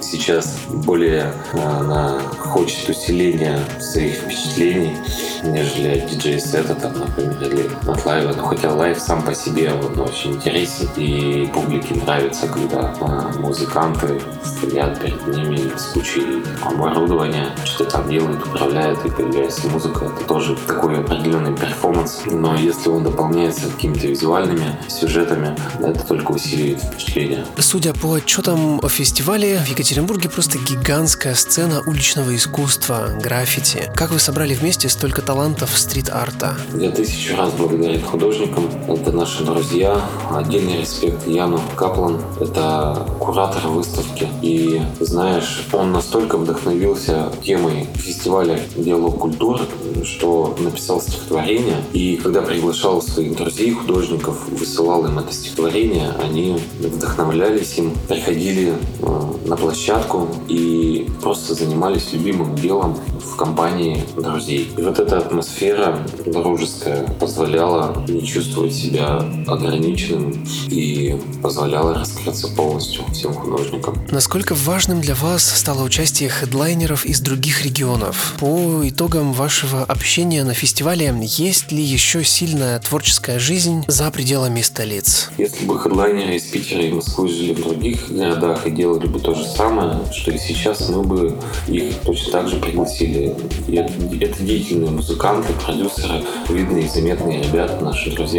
сейчас 0.02 0.58
более 0.70 1.34
она 1.54 2.20
хочет 2.40 2.90
усиления 2.90 3.60
своих 3.80 4.16
впечатлений, 4.16 4.98
нежели 5.44 6.08
диджей-сета, 6.10 6.76
там, 6.76 6.94
например, 7.00 7.38
или 7.42 7.70
от 7.88 8.06
лайва. 8.06 8.34
Но 8.36 8.44
хотя 8.44 8.61
лайв 8.70 9.00
сам 9.00 9.22
по 9.24 9.34
себе 9.34 9.74
он 9.74 10.00
очень 10.00 10.34
интересен, 10.34 10.90
и 10.96 11.50
публике 11.54 11.96
нравится, 11.96 12.48
когда 12.48 12.94
а, 13.02 13.32
музыканты 13.40 14.22
стоят 14.44 15.00
перед 15.00 15.28
ними 15.28 15.72
с 15.78 15.94
кучей 15.94 16.44
оборудования, 16.62 17.50
что-то 17.66 17.92
там 17.92 18.10
делают, 18.10 18.46
управляют, 18.46 19.04
и 19.06 19.10
появляется 19.10 19.68
музыка. 19.68 20.06
Это 20.06 20.26
тоже 20.26 20.56
такой 20.68 21.00
определенный 21.00 21.56
перформанс. 21.56 22.22
Но 22.26 22.56
если 22.56 22.90
он 22.90 23.04
дополняется 23.04 23.68
какими-то 23.68 24.08
визуальными 24.08 24.78
сюжетами, 24.88 25.56
это 25.80 26.06
только 26.06 26.32
усиливает 26.32 26.82
впечатление. 26.84 27.46
Судя 27.58 27.94
по 27.94 28.14
отчетам 28.14 28.80
о 28.84 28.90
фестивале, 28.90 29.58
в 29.58 29.68
Екатеринбурге 29.68 30.30
просто 30.30 30.58
гигантская 30.60 31.34
сцена 31.34 31.82
уличного 31.86 32.36
искусства, 32.36 33.10
граффити. 33.22 33.92
Как 33.96 34.12
вы 34.12 34.20
собрали 34.20 34.54
вместе 34.54 34.90
столько 34.90 35.22
талантов 35.22 35.78
стрит-арта. 35.78 36.56
Я 36.76 36.92
тысячу 36.92 37.36
раз 37.36 37.52
благодарен 37.54 38.04
художникам. 38.04 38.51
Это 38.88 39.12
наши 39.12 39.44
друзья. 39.44 40.02
Отдельный 40.30 40.82
респект 40.82 41.26
Яну 41.26 41.60
Каплан. 41.76 42.20
Это 42.40 43.08
куратор 43.20 43.68
выставки. 43.68 44.28
И 44.42 44.82
знаешь, 45.00 45.66
он 45.72 45.94
настолько 45.94 46.38
вдохновился 46.38 47.32
темой 47.42 47.88
фестиваля 47.96 48.60
«Диалог 48.76 49.20
культур», 49.20 49.62
что 50.04 50.56
написал 50.60 51.02
стихотворение. 51.02 51.78
И 51.94 52.18
когда 52.18 52.42
приглашал 52.42 53.02
своих 53.02 53.38
друзей, 53.38 53.72
художников, 53.72 54.50
высылал 54.50 55.06
им 55.06 55.20
это 55.20 55.32
стихотворение, 55.34 56.12
они 56.22 56.58
вдохновлялись 56.80 57.78
им, 57.78 57.94
приходили 58.08 58.74
э, 59.02 59.32
на 59.46 59.56
площадку 59.56 60.28
и 60.48 61.08
просто 61.22 61.54
занимались 61.54 62.12
любимым 62.12 62.56
делом 62.56 62.98
в 63.24 63.36
компании 63.38 64.04
друзей. 64.18 64.70
И 64.78 64.82
вот 64.82 65.00
эта 65.00 65.20
атмосфера 65.20 65.98
дружеская 66.26 67.08
позволяла 67.20 68.04
не 68.08 68.22
чувствовать 68.22 68.41
себя 68.42 69.18
ограниченным 69.48 70.46
и 70.70 71.16
позволяла 71.42 71.94
раскрыться 71.94 72.48
полностью 72.50 73.04
всем 73.14 73.34
художникам. 73.34 73.98
Насколько 74.12 74.56
важным 74.56 75.02
для 75.02 75.16
вас 75.16 75.44
стало 75.44 75.84
участие 75.84 76.30
хедлайнеров 76.30 77.06
из 77.06 77.20
других 77.20 77.64
регионов? 77.64 78.36
По 78.40 78.82
итогам 78.84 79.34
вашего 79.34 79.84
общения 79.84 80.44
на 80.44 80.54
фестивале, 80.54 81.14
есть 81.22 81.72
ли 81.72 81.84
еще 81.84 82.24
сильная 82.24 82.80
творческая 82.80 83.40
жизнь 83.40 83.84
за 83.88 84.10
пределами 84.12 84.62
столиц? 84.62 85.30
Если 85.38 85.66
бы 85.66 85.80
хедлайнеры 85.80 86.36
из 86.36 86.44
Питера 86.44 86.82
и 86.82 86.92
Москвы 86.92 87.28
жили 87.28 87.54
в 87.54 87.62
других 87.62 88.12
городах 88.12 88.66
и 88.66 88.72
делали 88.72 89.08
бы 89.08 89.20
то 89.20 89.34
же 89.34 89.46
самое, 89.46 90.00
что 90.12 90.32
и 90.32 90.38
сейчас, 90.38 90.90
мы 90.90 91.04
бы 91.04 91.38
их 91.68 91.96
точно 92.06 92.32
так 92.32 92.48
же 92.48 92.58
пригласили. 92.58 93.36
И 93.68 93.76
это, 93.76 93.94
это 94.20 94.44
деятельные 94.44 94.92
музыканты, 94.92 95.54
продюсеры, 95.66 96.24
видные 96.50 96.86
и 96.86 96.90
заметные 96.90 97.44
ребята, 97.44 97.84
наши 97.84 98.12
друзья. 98.12 98.31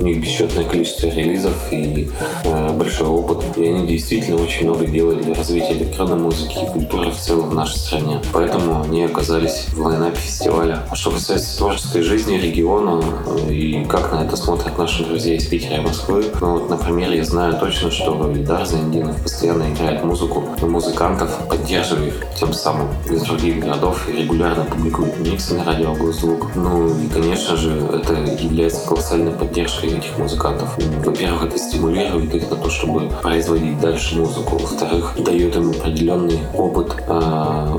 У 0.00 0.04
них 0.04 0.20
бесчетное 0.20 0.64
количество 0.64 1.08
релизов 1.08 1.54
и 1.70 2.08
э, 2.44 2.72
большой 2.72 3.08
опыт. 3.08 3.44
И 3.56 3.66
они 3.66 3.86
действительно 3.86 4.42
очень 4.42 4.66
много 4.66 4.86
делали 4.86 5.22
для 5.22 5.34
развития 5.34 5.72
электронной 5.72 6.16
музыки 6.16 6.58
и 6.62 6.66
культуры 6.66 7.10
в 7.10 7.16
целом 7.16 7.50
в 7.50 7.54
нашей 7.54 7.78
стране. 7.78 8.20
Поэтому 8.32 8.82
они 8.82 9.04
оказались 9.04 9.66
в 9.72 9.80
лайнапе 9.80 10.16
фестиваля. 10.16 10.80
А 10.90 10.94
что 10.94 11.10
касается 11.10 11.58
творческой 11.58 12.02
жизни 12.02 12.36
региона 12.36 13.02
э, 13.48 13.52
и 13.52 13.84
как 13.84 14.12
на 14.12 14.24
это 14.24 14.36
смотрят 14.36 14.78
наши 14.78 15.04
друзья 15.04 15.34
из 15.34 15.46
Питера 15.46 15.76
и 15.76 15.80
Москвы, 15.80 16.24
ну 16.40 16.58
вот, 16.58 16.70
например, 16.70 17.10
я 17.12 17.24
знаю 17.24 17.58
точно, 17.58 17.90
что 17.90 18.30
Ильдар 18.30 18.64
Зайндинов 18.66 19.20
постоянно 19.22 19.72
играет 19.72 20.04
музыку, 20.04 20.44
музыкантов 20.62 21.48
поддерживает 21.48 22.14
тем 22.38 22.52
самым 22.52 22.88
из 23.10 23.22
других 23.22 23.60
городов 23.60 24.08
и 24.08 24.22
регулярно 24.22 24.64
публикует 24.64 25.18
миксы 25.18 25.54
на 25.54 25.64
радио 25.64 25.94
Госзвук. 25.94 26.54
Ну 26.54 26.88
и, 26.88 27.08
конечно 27.08 27.56
же, 27.56 27.70
это 27.92 28.14
является 28.14 28.86
колоссальной 28.86 29.31
поддержкой 29.32 29.98
этих 29.98 30.18
музыкантов. 30.18 30.76
Во-первых, 31.04 31.44
это 31.44 31.58
стимулирует 31.58 32.34
их 32.34 32.50
на 32.50 32.56
то, 32.56 32.70
чтобы 32.70 33.08
производить 33.22 33.80
дальше 33.80 34.16
музыку. 34.16 34.58
Во-вторых, 34.58 35.14
дает 35.18 35.56
им 35.56 35.70
определенный 35.70 36.40
опыт 36.54 36.94
э, 37.06 37.12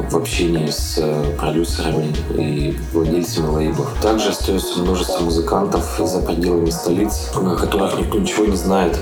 в 0.09 0.15
общении 0.15 0.67
с 0.67 1.01
продюсерами 1.37 2.13
и 2.37 2.77
владельцами 2.91 3.47
лейблов. 3.47 3.93
Также 4.01 4.29
остается 4.29 4.79
множество 4.79 5.23
музыкантов 5.23 5.99
за 5.99 6.19
пределами 6.19 6.69
столиц, 6.69 7.31
о 7.35 7.55
которых 7.55 7.99
никто 7.99 8.19
ничего 8.19 8.45
не 8.45 8.55
знает, 8.55 8.99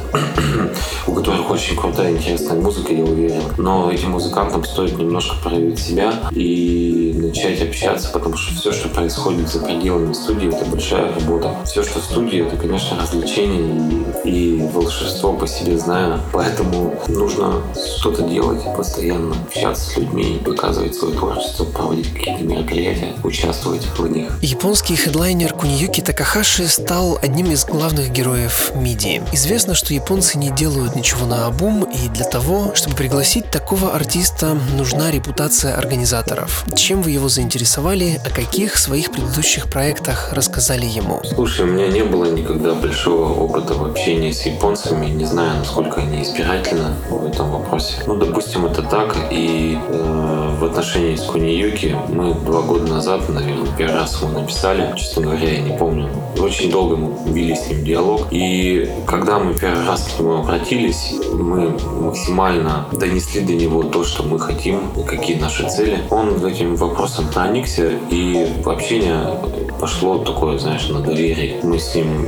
у 1.08 1.14
которых 1.14 1.50
очень 1.50 1.76
крутая, 1.76 2.12
интересная 2.12 2.60
музыка, 2.60 2.94
я 2.94 3.04
уверен. 3.04 3.44
Но 3.58 3.92
этим 3.92 4.12
музыкантам 4.12 4.64
стоит 4.64 4.98
немножко 4.98 5.36
проявить 5.44 5.80
себя 5.80 6.14
и 6.32 7.14
начать 7.16 7.62
общаться, 7.62 8.10
потому 8.12 8.38
что 8.38 8.54
все, 8.56 8.72
что 8.72 8.90
происходит 8.90 9.50
за 9.50 9.60
пределами 9.60 10.14
студии, 10.14 10.48
это 10.48 10.66
большая 10.66 11.14
работа. 11.14 11.56
Все, 11.66 11.84
что 11.84 12.00
в 12.00 12.04
студии, 12.04 12.41
это, 12.42 12.58
конечно, 12.58 12.98
развлечение 13.00 14.02
и, 14.24 14.70
волшебство 14.74 15.34
по 15.34 15.48
себе 15.48 15.78
знаю. 15.78 16.20
Поэтому 16.32 16.96
нужно 17.08 17.62
что-то 17.98 18.24
делать 18.24 18.62
постоянно, 18.76 19.36
общаться 19.48 19.92
с 19.92 19.98
людьми, 19.98 20.42
показывать 20.44 20.96
свое 20.96 21.16
творчество, 21.16 21.66
проводить 21.66 22.14
какие-то 22.14 22.44
мероприятия, 22.44 23.14
участвовать 23.24 23.86
в 23.98 24.08
них. 24.08 24.32
Японский 24.42 24.96
хедлайнер 24.96 25.54
Куниюки 25.54 26.02
Такахаши 26.02 26.68
стал 26.68 27.18
одним 27.22 27.52
из 27.52 27.66
главных 27.66 28.12
героев 28.12 28.72
MIDI. 28.76 29.24
Известно, 29.34 29.76
что 29.76 29.94
японцы 29.94 30.38
не 30.38 30.50
делают 30.52 30.96
ничего 30.96 31.26
на 31.26 31.48
обум, 31.48 31.84
и 31.84 32.10
для 32.10 32.26
того, 32.26 32.74
чтобы 32.76 32.96
пригласить 32.96 33.50
такого 33.50 33.94
артиста, 33.94 34.58
нужна 34.78 35.12
репутация 35.12 35.76
организаторов. 35.76 36.66
Чем 36.76 37.02
вы 37.02 37.12
его 37.12 37.30
заинтересовали, 37.30 38.20
о 38.26 38.30
каких 38.30 38.78
своих 38.78 39.12
предыдущих 39.12 39.70
проектах 39.70 40.34
рассказали 40.34 40.86
ему? 40.86 41.22
Слушай, 41.24 41.66
у 41.66 41.68
меня 41.68 41.88
не 41.88 42.04
было 42.04 42.31
никогда 42.32 42.74
большого 42.74 43.34
опыта 43.34 43.74
в 43.74 43.86
общении 43.86 44.32
с 44.32 44.46
японцами, 44.46 45.08
не 45.08 45.26
знаю, 45.26 45.60
насколько 45.60 46.02
они 46.02 46.22
избирательны 46.22 46.96
в 47.10 47.26
этом 47.26 47.52
вопросе. 47.52 47.96
Ну, 48.08 48.16
допустим, 48.16 48.66
это 48.66 48.84
так, 48.84 49.16
и 49.32 49.78
э, 49.78 50.56
в 50.60 50.66
отношении 50.66 51.16
с 51.16 51.24
Куниюки 51.24 51.96
мы 52.10 52.34
два 52.34 52.62
года 52.62 52.92
назад, 52.92 53.28
наверное, 53.30 53.70
первый 53.78 53.96
раз 53.96 54.22
ему 54.22 54.40
написали, 54.40 54.94
честно 54.96 55.24
говоря, 55.24 55.50
я 55.50 55.62
не 55.62 55.78
помню. 55.78 56.10
Очень 56.40 56.72
долго 56.72 56.96
мы 56.98 57.32
вели 57.34 57.56
с 57.56 57.68
ним 57.70 57.84
диалог, 57.84 58.28
и 58.32 58.90
когда 59.06 59.40
мы 59.40 59.54
первый 59.54 59.86
раз 59.86 60.08
к 60.08 60.20
нему 60.20 60.36
обратились, 60.36 61.14
мы 61.34 61.78
максимально 62.02 62.86
донесли 62.92 63.42
до 63.42 63.54
него 63.54 63.84
то, 63.84 64.04
что 64.04 64.24
мы 64.24 64.40
хотим, 64.40 64.82
какие 65.08 65.38
наши 65.38 65.70
цели. 65.70 66.00
Он 66.10 66.46
этим 66.46 66.76
вопросом 66.76 67.28
проникся, 67.34 67.92
и 68.10 68.48
общение 68.66 69.38
пошло 69.80 70.20
такое, 70.20 70.58
знаешь, 70.58 70.88
на 70.90 71.00
доверие. 71.00 71.60
Мы 71.64 71.80
с 71.80 71.96
ним 71.96 72.21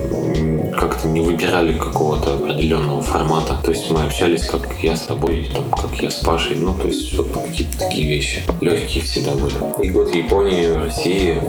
как-то 0.77 1.07
не 1.07 1.21
выбирали 1.21 1.77
какого-то 1.77 2.35
определенного 2.35 3.01
формата. 3.01 3.57
То 3.63 3.71
есть 3.71 3.89
мы 3.89 4.03
общались, 4.03 4.45
как 4.45 4.67
я 4.81 4.95
с 4.95 5.01
тобой, 5.01 5.49
там, 5.53 5.69
как 5.71 6.01
я 6.01 6.09
с 6.09 6.15
Пашей. 6.15 6.55
Ну, 6.55 6.73
то 6.73 6.87
есть 6.87 7.13
вот 7.15 7.31
какие-то 7.31 7.77
такие 7.79 8.07
вещи. 8.07 8.43
Легкие 8.61 9.03
всегда 9.03 9.31
были. 9.31 9.55
И 9.85 9.89
год 9.89 10.13
Японии 10.13 10.67
России 10.67 11.41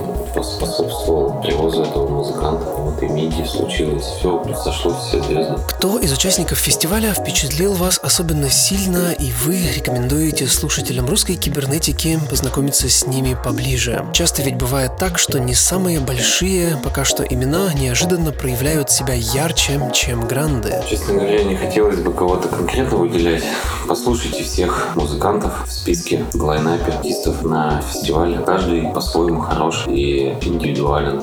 способствовал 0.42 1.40
привозу 1.42 1.82
этого 1.82 2.08
музыканта. 2.08 2.64
Вот 2.64 3.02
и 3.02 3.06
миди 3.06 3.44
случилось. 3.46 4.04
Все, 4.04 4.42
сошлось 4.62 4.96
все 5.08 5.22
звезды. 5.22 5.54
Кто 5.68 5.98
из 5.98 6.12
участников 6.12 6.58
фестиваля 6.58 7.12
впечатлил 7.12 7.74
вас 7.74 8.00
особенно 8.02 8.50
сильно, 8.50 9.12
и 9.12 9.30
вы 9.44 9.60
рекомендуете 9.74 10.46
слушателям 10.46 11.06
русской 11.06 11.36
кибернетики 11.36 12.18
познакомиться 12.28 12.88
с 12.88 13.06
ними 13.06 13.36
поближе? 13.42 14.04
Часто 14.12 14.42
ведь 14.42 14.56
бывает 14.56 14.96
так, 14.98 15.18
что 15.18 15.38
не 15.38 15.54
самые 15.54 16.00
большие 16.00 16.76
пока 16.82 17.04
что 17.04 17.22
имена 17.22 17.72
неожиданно 17.74 18.23
проявляют 18.32 18.90
себя 18.90 19.14
ярче, 19.14 19.80
чем 19.92 20.26
гранды. 20.26 20.82
Честно 20.88 21.14
говоря, 21.14 21.42
не 21.44 21.56
хотелось 21.56 21.98
бы 21.98 22.12
кого-то 22.12 22.48
конкретно 22.48 22.96
выделять. 22.96 23.44
Послушайте 23.86 24.44
всех 24.44 24.90
музыкантов 24.94 25.66
в 25.66 25.72
списке 25.72 26.24
в 26.32 26.42
лайнапе 26.42 26.92
артистов 26.92 27.42
на 27.42 27.80
фестивале. 27.82 28.38
Каждый 28.38 28.82
по-своему 28.92 29.40
хорош 29.40 29.84
и 29.88 30.36
индивидуален. 30.40 31.20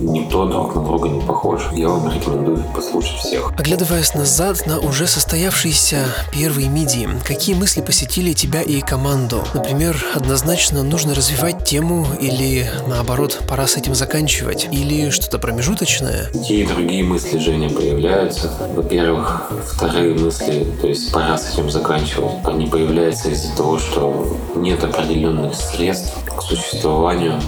Никто 0.00 0.46
друг 0.46 0.74
на 0.74 0.82
друга 0.82 1.08
не 1.08 1.20
похож. 1.20 1.68
Я 1.72 1.88
вам 1.88 2.12
рекомендую 2.12 2.62
послушать 2.74 3.18
всех. 3.18 3.52
Оглядываясь 3.58 4.14
назад 4.14 4.66
на 4.66 4.78
уже 4.78 5.06
состоявшийся 5.06 6.04
первый 6.32 6.68
миди, 6.68 7.08
какие 7.26 7.54
мысли 7.54 7.80
посетили 7.80 8.32
тебя 8.32 8.62
и 8.62 8.80
команду? 8.80 9.44
Например, 9.54 9.96
однозначно 10.14 10.82
нужно 10.82 11.14
развивать 11.14 11.64
тему 11.64 12.06
или 12.20 12.70
наоборот, 12.86 13.40
пора 13.48 13.66
с 13.66 13.76
этим 13.76 13.94
заканчивать? 13.94 14.68
Или 14.70 15.10
что-то 15.10 15.38
промежуточное? 15.38 16.21
Какие 16.30 16.66
другие 16.66 17.02
мысли, 17.02 17.38
Женя, 17.38 17.70
появляются? 17.70 18.50
Во-первых, 18.74 19.50
вторые 19.64 20.14
мысли, 20.14 20.66
то 20.80 20.86
есть 20.86 21.12
пора 21.12 21.38
с 21.38 21.52
этим 21.52 21.70
заканчивать, 21.70 22.32
они 22.44 22.66
появляются 22.66 23.30
из-за 23.30 23.56
того, 23.56 23.78
что 23.78 24.36
нет 24.54 24.84
определенных 24.84 25.54
средств 25.54 26.16
к 26.36 26.42
существованию, 26.42 27.40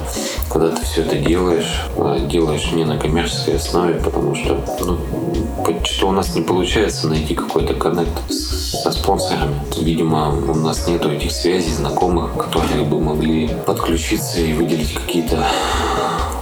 когда 0.50 0.70
ты 0.70 0.82
все 0.84 1.02
это 1.02 1.16
делаешь, 1.16 1.82
делаешь 2.28 2.72
не 2.72 2.84
на 2.84 2.98
коммерческой 2.98 3.56
основе, 3.56 3.94
потому 3.94 4.34
что 4.34 4.58
ну, 4.80 4.98
что 5.84 6.08
у 6.08 6.12
нас 6.12 6.34
не 6.34 6.42
получается 6.42 7.08
найти 7.08 7.34
какой-то 7.34 7.74
коннект 7.74 8.30
со 8.30 8.90
спонсорами. 8.92 9.54
Видимо, 9.80 10.30
у 10.30 10.54
нас 10.54 10.86
нету 10.88 11.10
этих 11.10 11.32
связей, 11.32 11.72
знакомых, 11.72 12.36
которые 12.36 12.84
бы 12.84 13.00
могли 13.00 13.48
подключиться 13.66 14.40
и 14.40 14.52
выделить 14.52 14.94
какие-то 14.94 15.46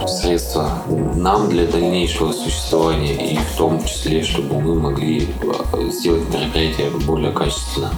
средства 0.07 0.83
нам 1.15 1.49
для 1.49 1.65
дальнейшего 1.65 2.31
существования 2.31 3.33
и 3.33 3.37
в 3.37 3.57
том 3.57 3.83
числе, 3.83 4.23
чтобы 4.23 4.59
мы 4.59 4.75
могли 4.75 5.27
э, 5.73 5.89
сделать 5.91 6.23
мероприятие 6.33 6.89
более 7.05 7.31
качественно. 7.31 7.91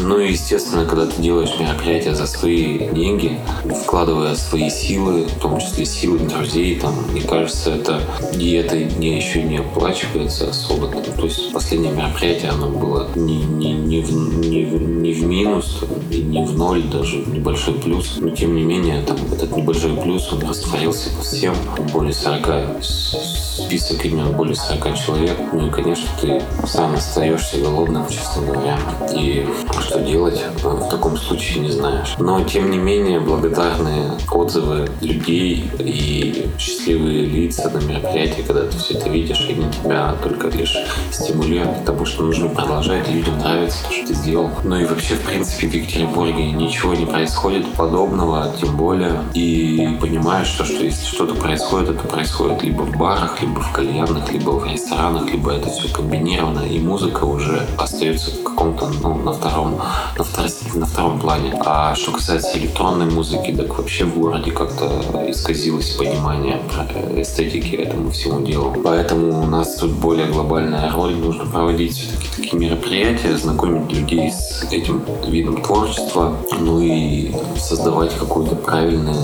Ну 0.00 0.18
и, 0.18 0.32
естественно, 0.32 0.84
когда 0.84 1.06
ты 1.06 1.20
делаешь 1.20 1.54
мероприятие 1.58 2.14
за 2.14 2.26
свои 2.26 2.88
деньги, 2.90 3.38
вкладывая 3.84 4.34
свои 4.34 4.70
силы, 4.70 5.24
в 5.24 5.40
том 5.40 5.58
числе 5.58 5.84
силы 5.84 6.18
друзей, 6.18 6.78
там, 6.78 6.94
мне 7.10 7.22
кажется, 7.22 7.70
это 7.70 8.00
и 8.34 8.52
это 8.52 8.76
не, 8.76 9.16
еще 9.16 9.42
не 9.42 9.58
оплачивается 9.58 10.50
особо. 10.50 10.88
То 10.88 11.24
есть 11.24 11.52
последнее 11.52 11.92
мероприятие, 11.92 12.50
оно 12.50 12.68
было 12.68 13.08
не, 13.14 13.42
не, 13.42 13.72
не, 13.72 14.00
в, 14.00 14.12
не, 14.12 14.62
не 14.64 15.12
в 15.12 15.22
минус, 15.24 15.84
не 16.10 16.44
в 16.44 16.56
ноль, 16.56 16.82
даже 16.82 17.18
небольшой 17.18 17.74
плюс. 17.74 18.18
Но 18.18 18.30
тем 18.30 18.54
не 18.56 18.62
менее, 18.62 19.02
там, 19.02 19.16
этот 19.32 19.56
небольшой 19.56 19.96
плюс, 19.96 20.32
он 20.32 20.40
растворился 20.48 20.97
по 21.06 21.22
всем, 21.22 21.54
более 21.92 22.12
40, 22.12 22.82
список 22.82 24.04
имен 24.04 24.32
более 24.32 24.54
40 24.54 24.96
человек. 24.98 25.36
Ну 25.52 25.66
и, 25.66 25.70
конечно, 25.70 26.08
ты 26.20 26.42
сам 26.66 26.94
остаешься 26.94 27.58
голодным, 27.58 28.06
честно 28.08 28.42
говоря. 28.42 28.78
И 29.14 29.46
что 29.80 30.00
делать 30.00 30.42
в 30.62 30.88
таком 30.88 31.16
случае 31.16 31.60
не 31.60 31.70
знаешь. 31.70 32.14
Но, 32.18 32.42
тем 32.44 32.70
не 32.70 32.78
менее, 32.78 33.20
благодарные 33.20 34.12
отзывы 34.30 34.88
людей 35.00 35.70
и 35.78 36.48
счастливые 36.58 37.24
лица 37.26 37.70
на 37.70 37.78
мероприятии, 37.78 38.42
когда 38.42 38.66
ты 38.66 38.78
все 38.78 38.94
это 38.94 39.08
видишь, 39.08 39.46
они 39.48 39.70
тебя 39.72 40.14
только 40.22 40.48
лишь 40.48 40.76
стимулируют, 41.10 41.80
потому 41.80 42.06
что 42.06 42.22
нужно 42.22 42.48
продолжать, 42.48 43.08
людям 43.08 43.38
нравится 43.38 43.78
то, 43.84 43.92
что 43.92 44.06
ты 44.06 44.14
сделал. 44.14 44.50
Ну 44.64 44.76
и 44.76 44.84
вообще, 44.84 45.14
в 45.14 45.22
принципе, 45.22 45.68
в 45.68 45.74
Екатеринбурге 45.74 46.52
ничего 46.52 46.94
не 46.94 47.06
происходит 47.06 47.66
подобного, 47.74 48.52
тем 48.60 48.76
более. 48.76 49.22
И 49.34 49.96
понимаешь, 50.00 50.48
что, 50.48 50.64
что 50.64 50.87
если 50.88 51.04
что-то 51.04 51.34
происходит, 51.34 51.90
это 51.90 52.08
происходит 52.08 52.62
либо 52.62 52.82
в 52.82 52.96
барах, 52.96 53.40
либо 53.42 53.60
в 53.60 53.72
кальянах, 53.72 54.32
либо 54.32 54.50
в 54.50 54.64
ресторанах, 54.66 55.30
либо 55.30 55.52
это 55.52 55.68
все 55.68 55.88
комбинировано, 55.88 56.60
и 56.60 56.78
музыка 56.78 57.24
уже 57.24 57.66
остается 57.76 58.30
в 58.30 58.42
каком-то, 58.42 58.88
ну, 59.02 59.14
на 59.14 59.32
втором, 59.32 59.80
на, 60.16 60.24
втор... 60.24 60.46
на 60.74 60.86
втором 60.86 61.20
плане. 61.20 61.54
А 61.64 61.94
что 61.94 62.12
касается 62.12 62.58
электронной 62.58 63.06
музыки, 63.06 63.52
так 63.52 63.76
вообще 63.76 64.04
в 64.04 64.18
городе 64.18 64.50
как-то 64.50 64.86
исказилось 65.28 65.90
понимание 65.90 66.60
эстетики 67.16 67.74
этому 67.76 68.10
всему 68.10 68.40
делу. 68.40 68.74
Поэтому 68.82 69.42
у 69.42 69.46
нас 69.46 69.76
тут 69.76 69.92
более 69.92 70.26
глобальная 70.26 70.90
роль. 70.92 71.14
Нужно 71.14 71.44
проводить 71.44 71.96
все-таки 71.96 72.28
такие 72.36 72.58
мероприятия, 72.58 73.36
знакомить 73.36 73.92
людей 73.92 74.30
с 74.30 74.66
этим 74.70 75.02
видом 75.26 75.62
творчества, 75.62 76.36
ну 76.58 76.80
и 76.80 77.32
создавать 77.56 78.14
какой-то 78.14 78.54
правильный, 78.54 79.14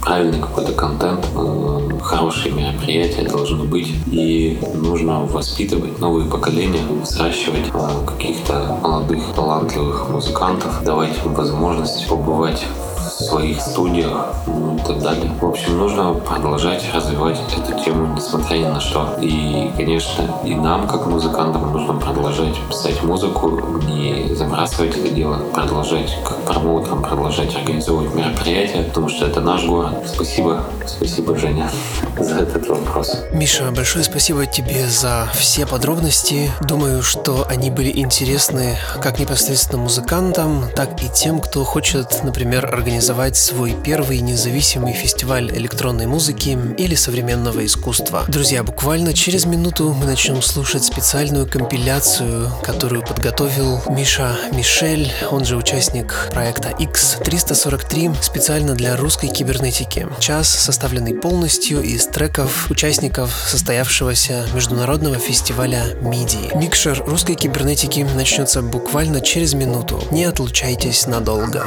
правильный 0.00 0.40
какой-то 0.40 0.72
контент. 0.86 1.26
Э, 1.34 1.98
хорошие 2.02 2.52
мероприятия 2.52 3.22
должны 3.22 3.64
быть. 3.64 3.88
И 4.10 4.58
нужно 4.74 5.20
воспитывать 5.20 5.98
новые 5.98 6.30
поколения, 6.30 6.80
взращивать 7.02 7.70
э, 7.72 8.06
каких-то 8.06 8.78
молодых, 8.82 9.22
талантливых 9.34 10.10
музыкантов, 10.10 10.84
давать 10.84 11.16
им 11.24 11.34
возможность 11.34 12.06
побывать 12.08 12.64
своих 13.04 13.60
студиях 13.60 14.34
ну, 14.46 14.76
и 14.76 14.80
так 14.80 15.02
далее. 15.02 15.30
В 15.40 15.46
общем, 15.46 15.78
нужно 15.78 16.14
продолжать 16.14 16.82
развивать 16.94 17.38
эту 17.56 17.78
тему, 17.82 18.14
несмотря 18.14 18.56
ни 18.56 18.64
на 18.64 18.80
что. 18.80 19.16
И, 19.20 19.70
конечно, 19.76 20.24
и 20.44 20.54
нам, 20.54 20.88
как 20.88 21.06
музыкантам, 21.06 21.72
нужно 21.72 21.94
продолжать 21.94 22.56
писать 22.68 23.02
музыку, 23.02 23.80
не 23.86 24.34
забрасывать 24.34 24.96
это 24.96 25.08
дело, 25.10 25.38
продолжать 25.52 26.16
как 26.24 26.38
промоутерам, 26.42 27.02
продолжать 27.02 27.54
организовывать 27.54 28.14
мероприятия, 28.14 28.82
потому 28.82 29.08
что 29.08 29.26
это 29.26 29.40
наш 29.40 29.64
город. 29.64 29.94
Спасибо, 30.06 30.64
спасибо, 30.86 31.36
Женя, 31.36 31.70
за 32.18 32.36
этот 32.36 32.66
вопрос. 32.68 33.16
Миша, 33.32 33.70
большое 33.70 34.04
спасибо 34.04 34.46
тебе 34.46 34.86
за 34.88 35.28
все 35.34 35.66
подробности. 35.66 36.50
Думаю, 36.62 37.02
что 37.02 37.46
они 37.48 37.70
были 37.70 37.90
интересны 37.98 38.76
как 39.02 39.18
непосредственно 39.18 39.82
музыкантам, 39.82 40.64
так 40.74 41.02
и 41.02 41.08
тем, 41.08 41.40
кто 41.40 41.64
хочет, 41.64 42.22
например, 42.22 42.66
организовать 42.66 42.93
организовать 42.94 43.36
свой 43.36 43.74
первый 43.82 44.20
независимый 44.20 44.92
фестиваль 44.92 45.50
электронной 45.50 46.06
музыки 46.06 46.56
или 46.78 46.94
современного 46.94 47.66
искусства. 47.66 48.24
Друзья, 48.28 48.62
буквально 48.62 49.12
через 49.12 49.46
минуту 49.46 49.92
мы 49.92 50.06
начнем 50.06 50.40
слушать 50.40 50.84
специальную 50.84 51.48
компиляцию, 51.48 52.52
которую 52.62 53.04
подготовил 53.04 53.82
Миша 53.90 54.36
Мишель, 54.52 55.10
он 55.32 55.44
же 55.44 55.56
участник 55.56 56.28
проекта 56.32 56.68
X343, 56.68 58.22
специально 58.22 58.74
для 58.74 58.96
русской 58.96 59.26
кибернетики. 59.26 60.06
Час, 60.20 60.48
составленный 60.48 61.14
полностью 61.14 61.82
из 61.82 62.06
треков 62.06 62.70
участников 62.70 63.32
состоявшегося 63.48 64.46
международного 64.54 65.16
фестиваля 65.16 65.82
MIDI. 66.00 66.56
Микшер 66.56 67.02
русской 67.04 67.34
кибернетики 67.34 68.06
начнется 68.14 68.62
буквально 68.62 69.20
через 69.20 69.52
минуту. 69.54 70.00
Не 70.12 70.26
отлучайтесь 70.26 71.08
надолго. 71.08 71.66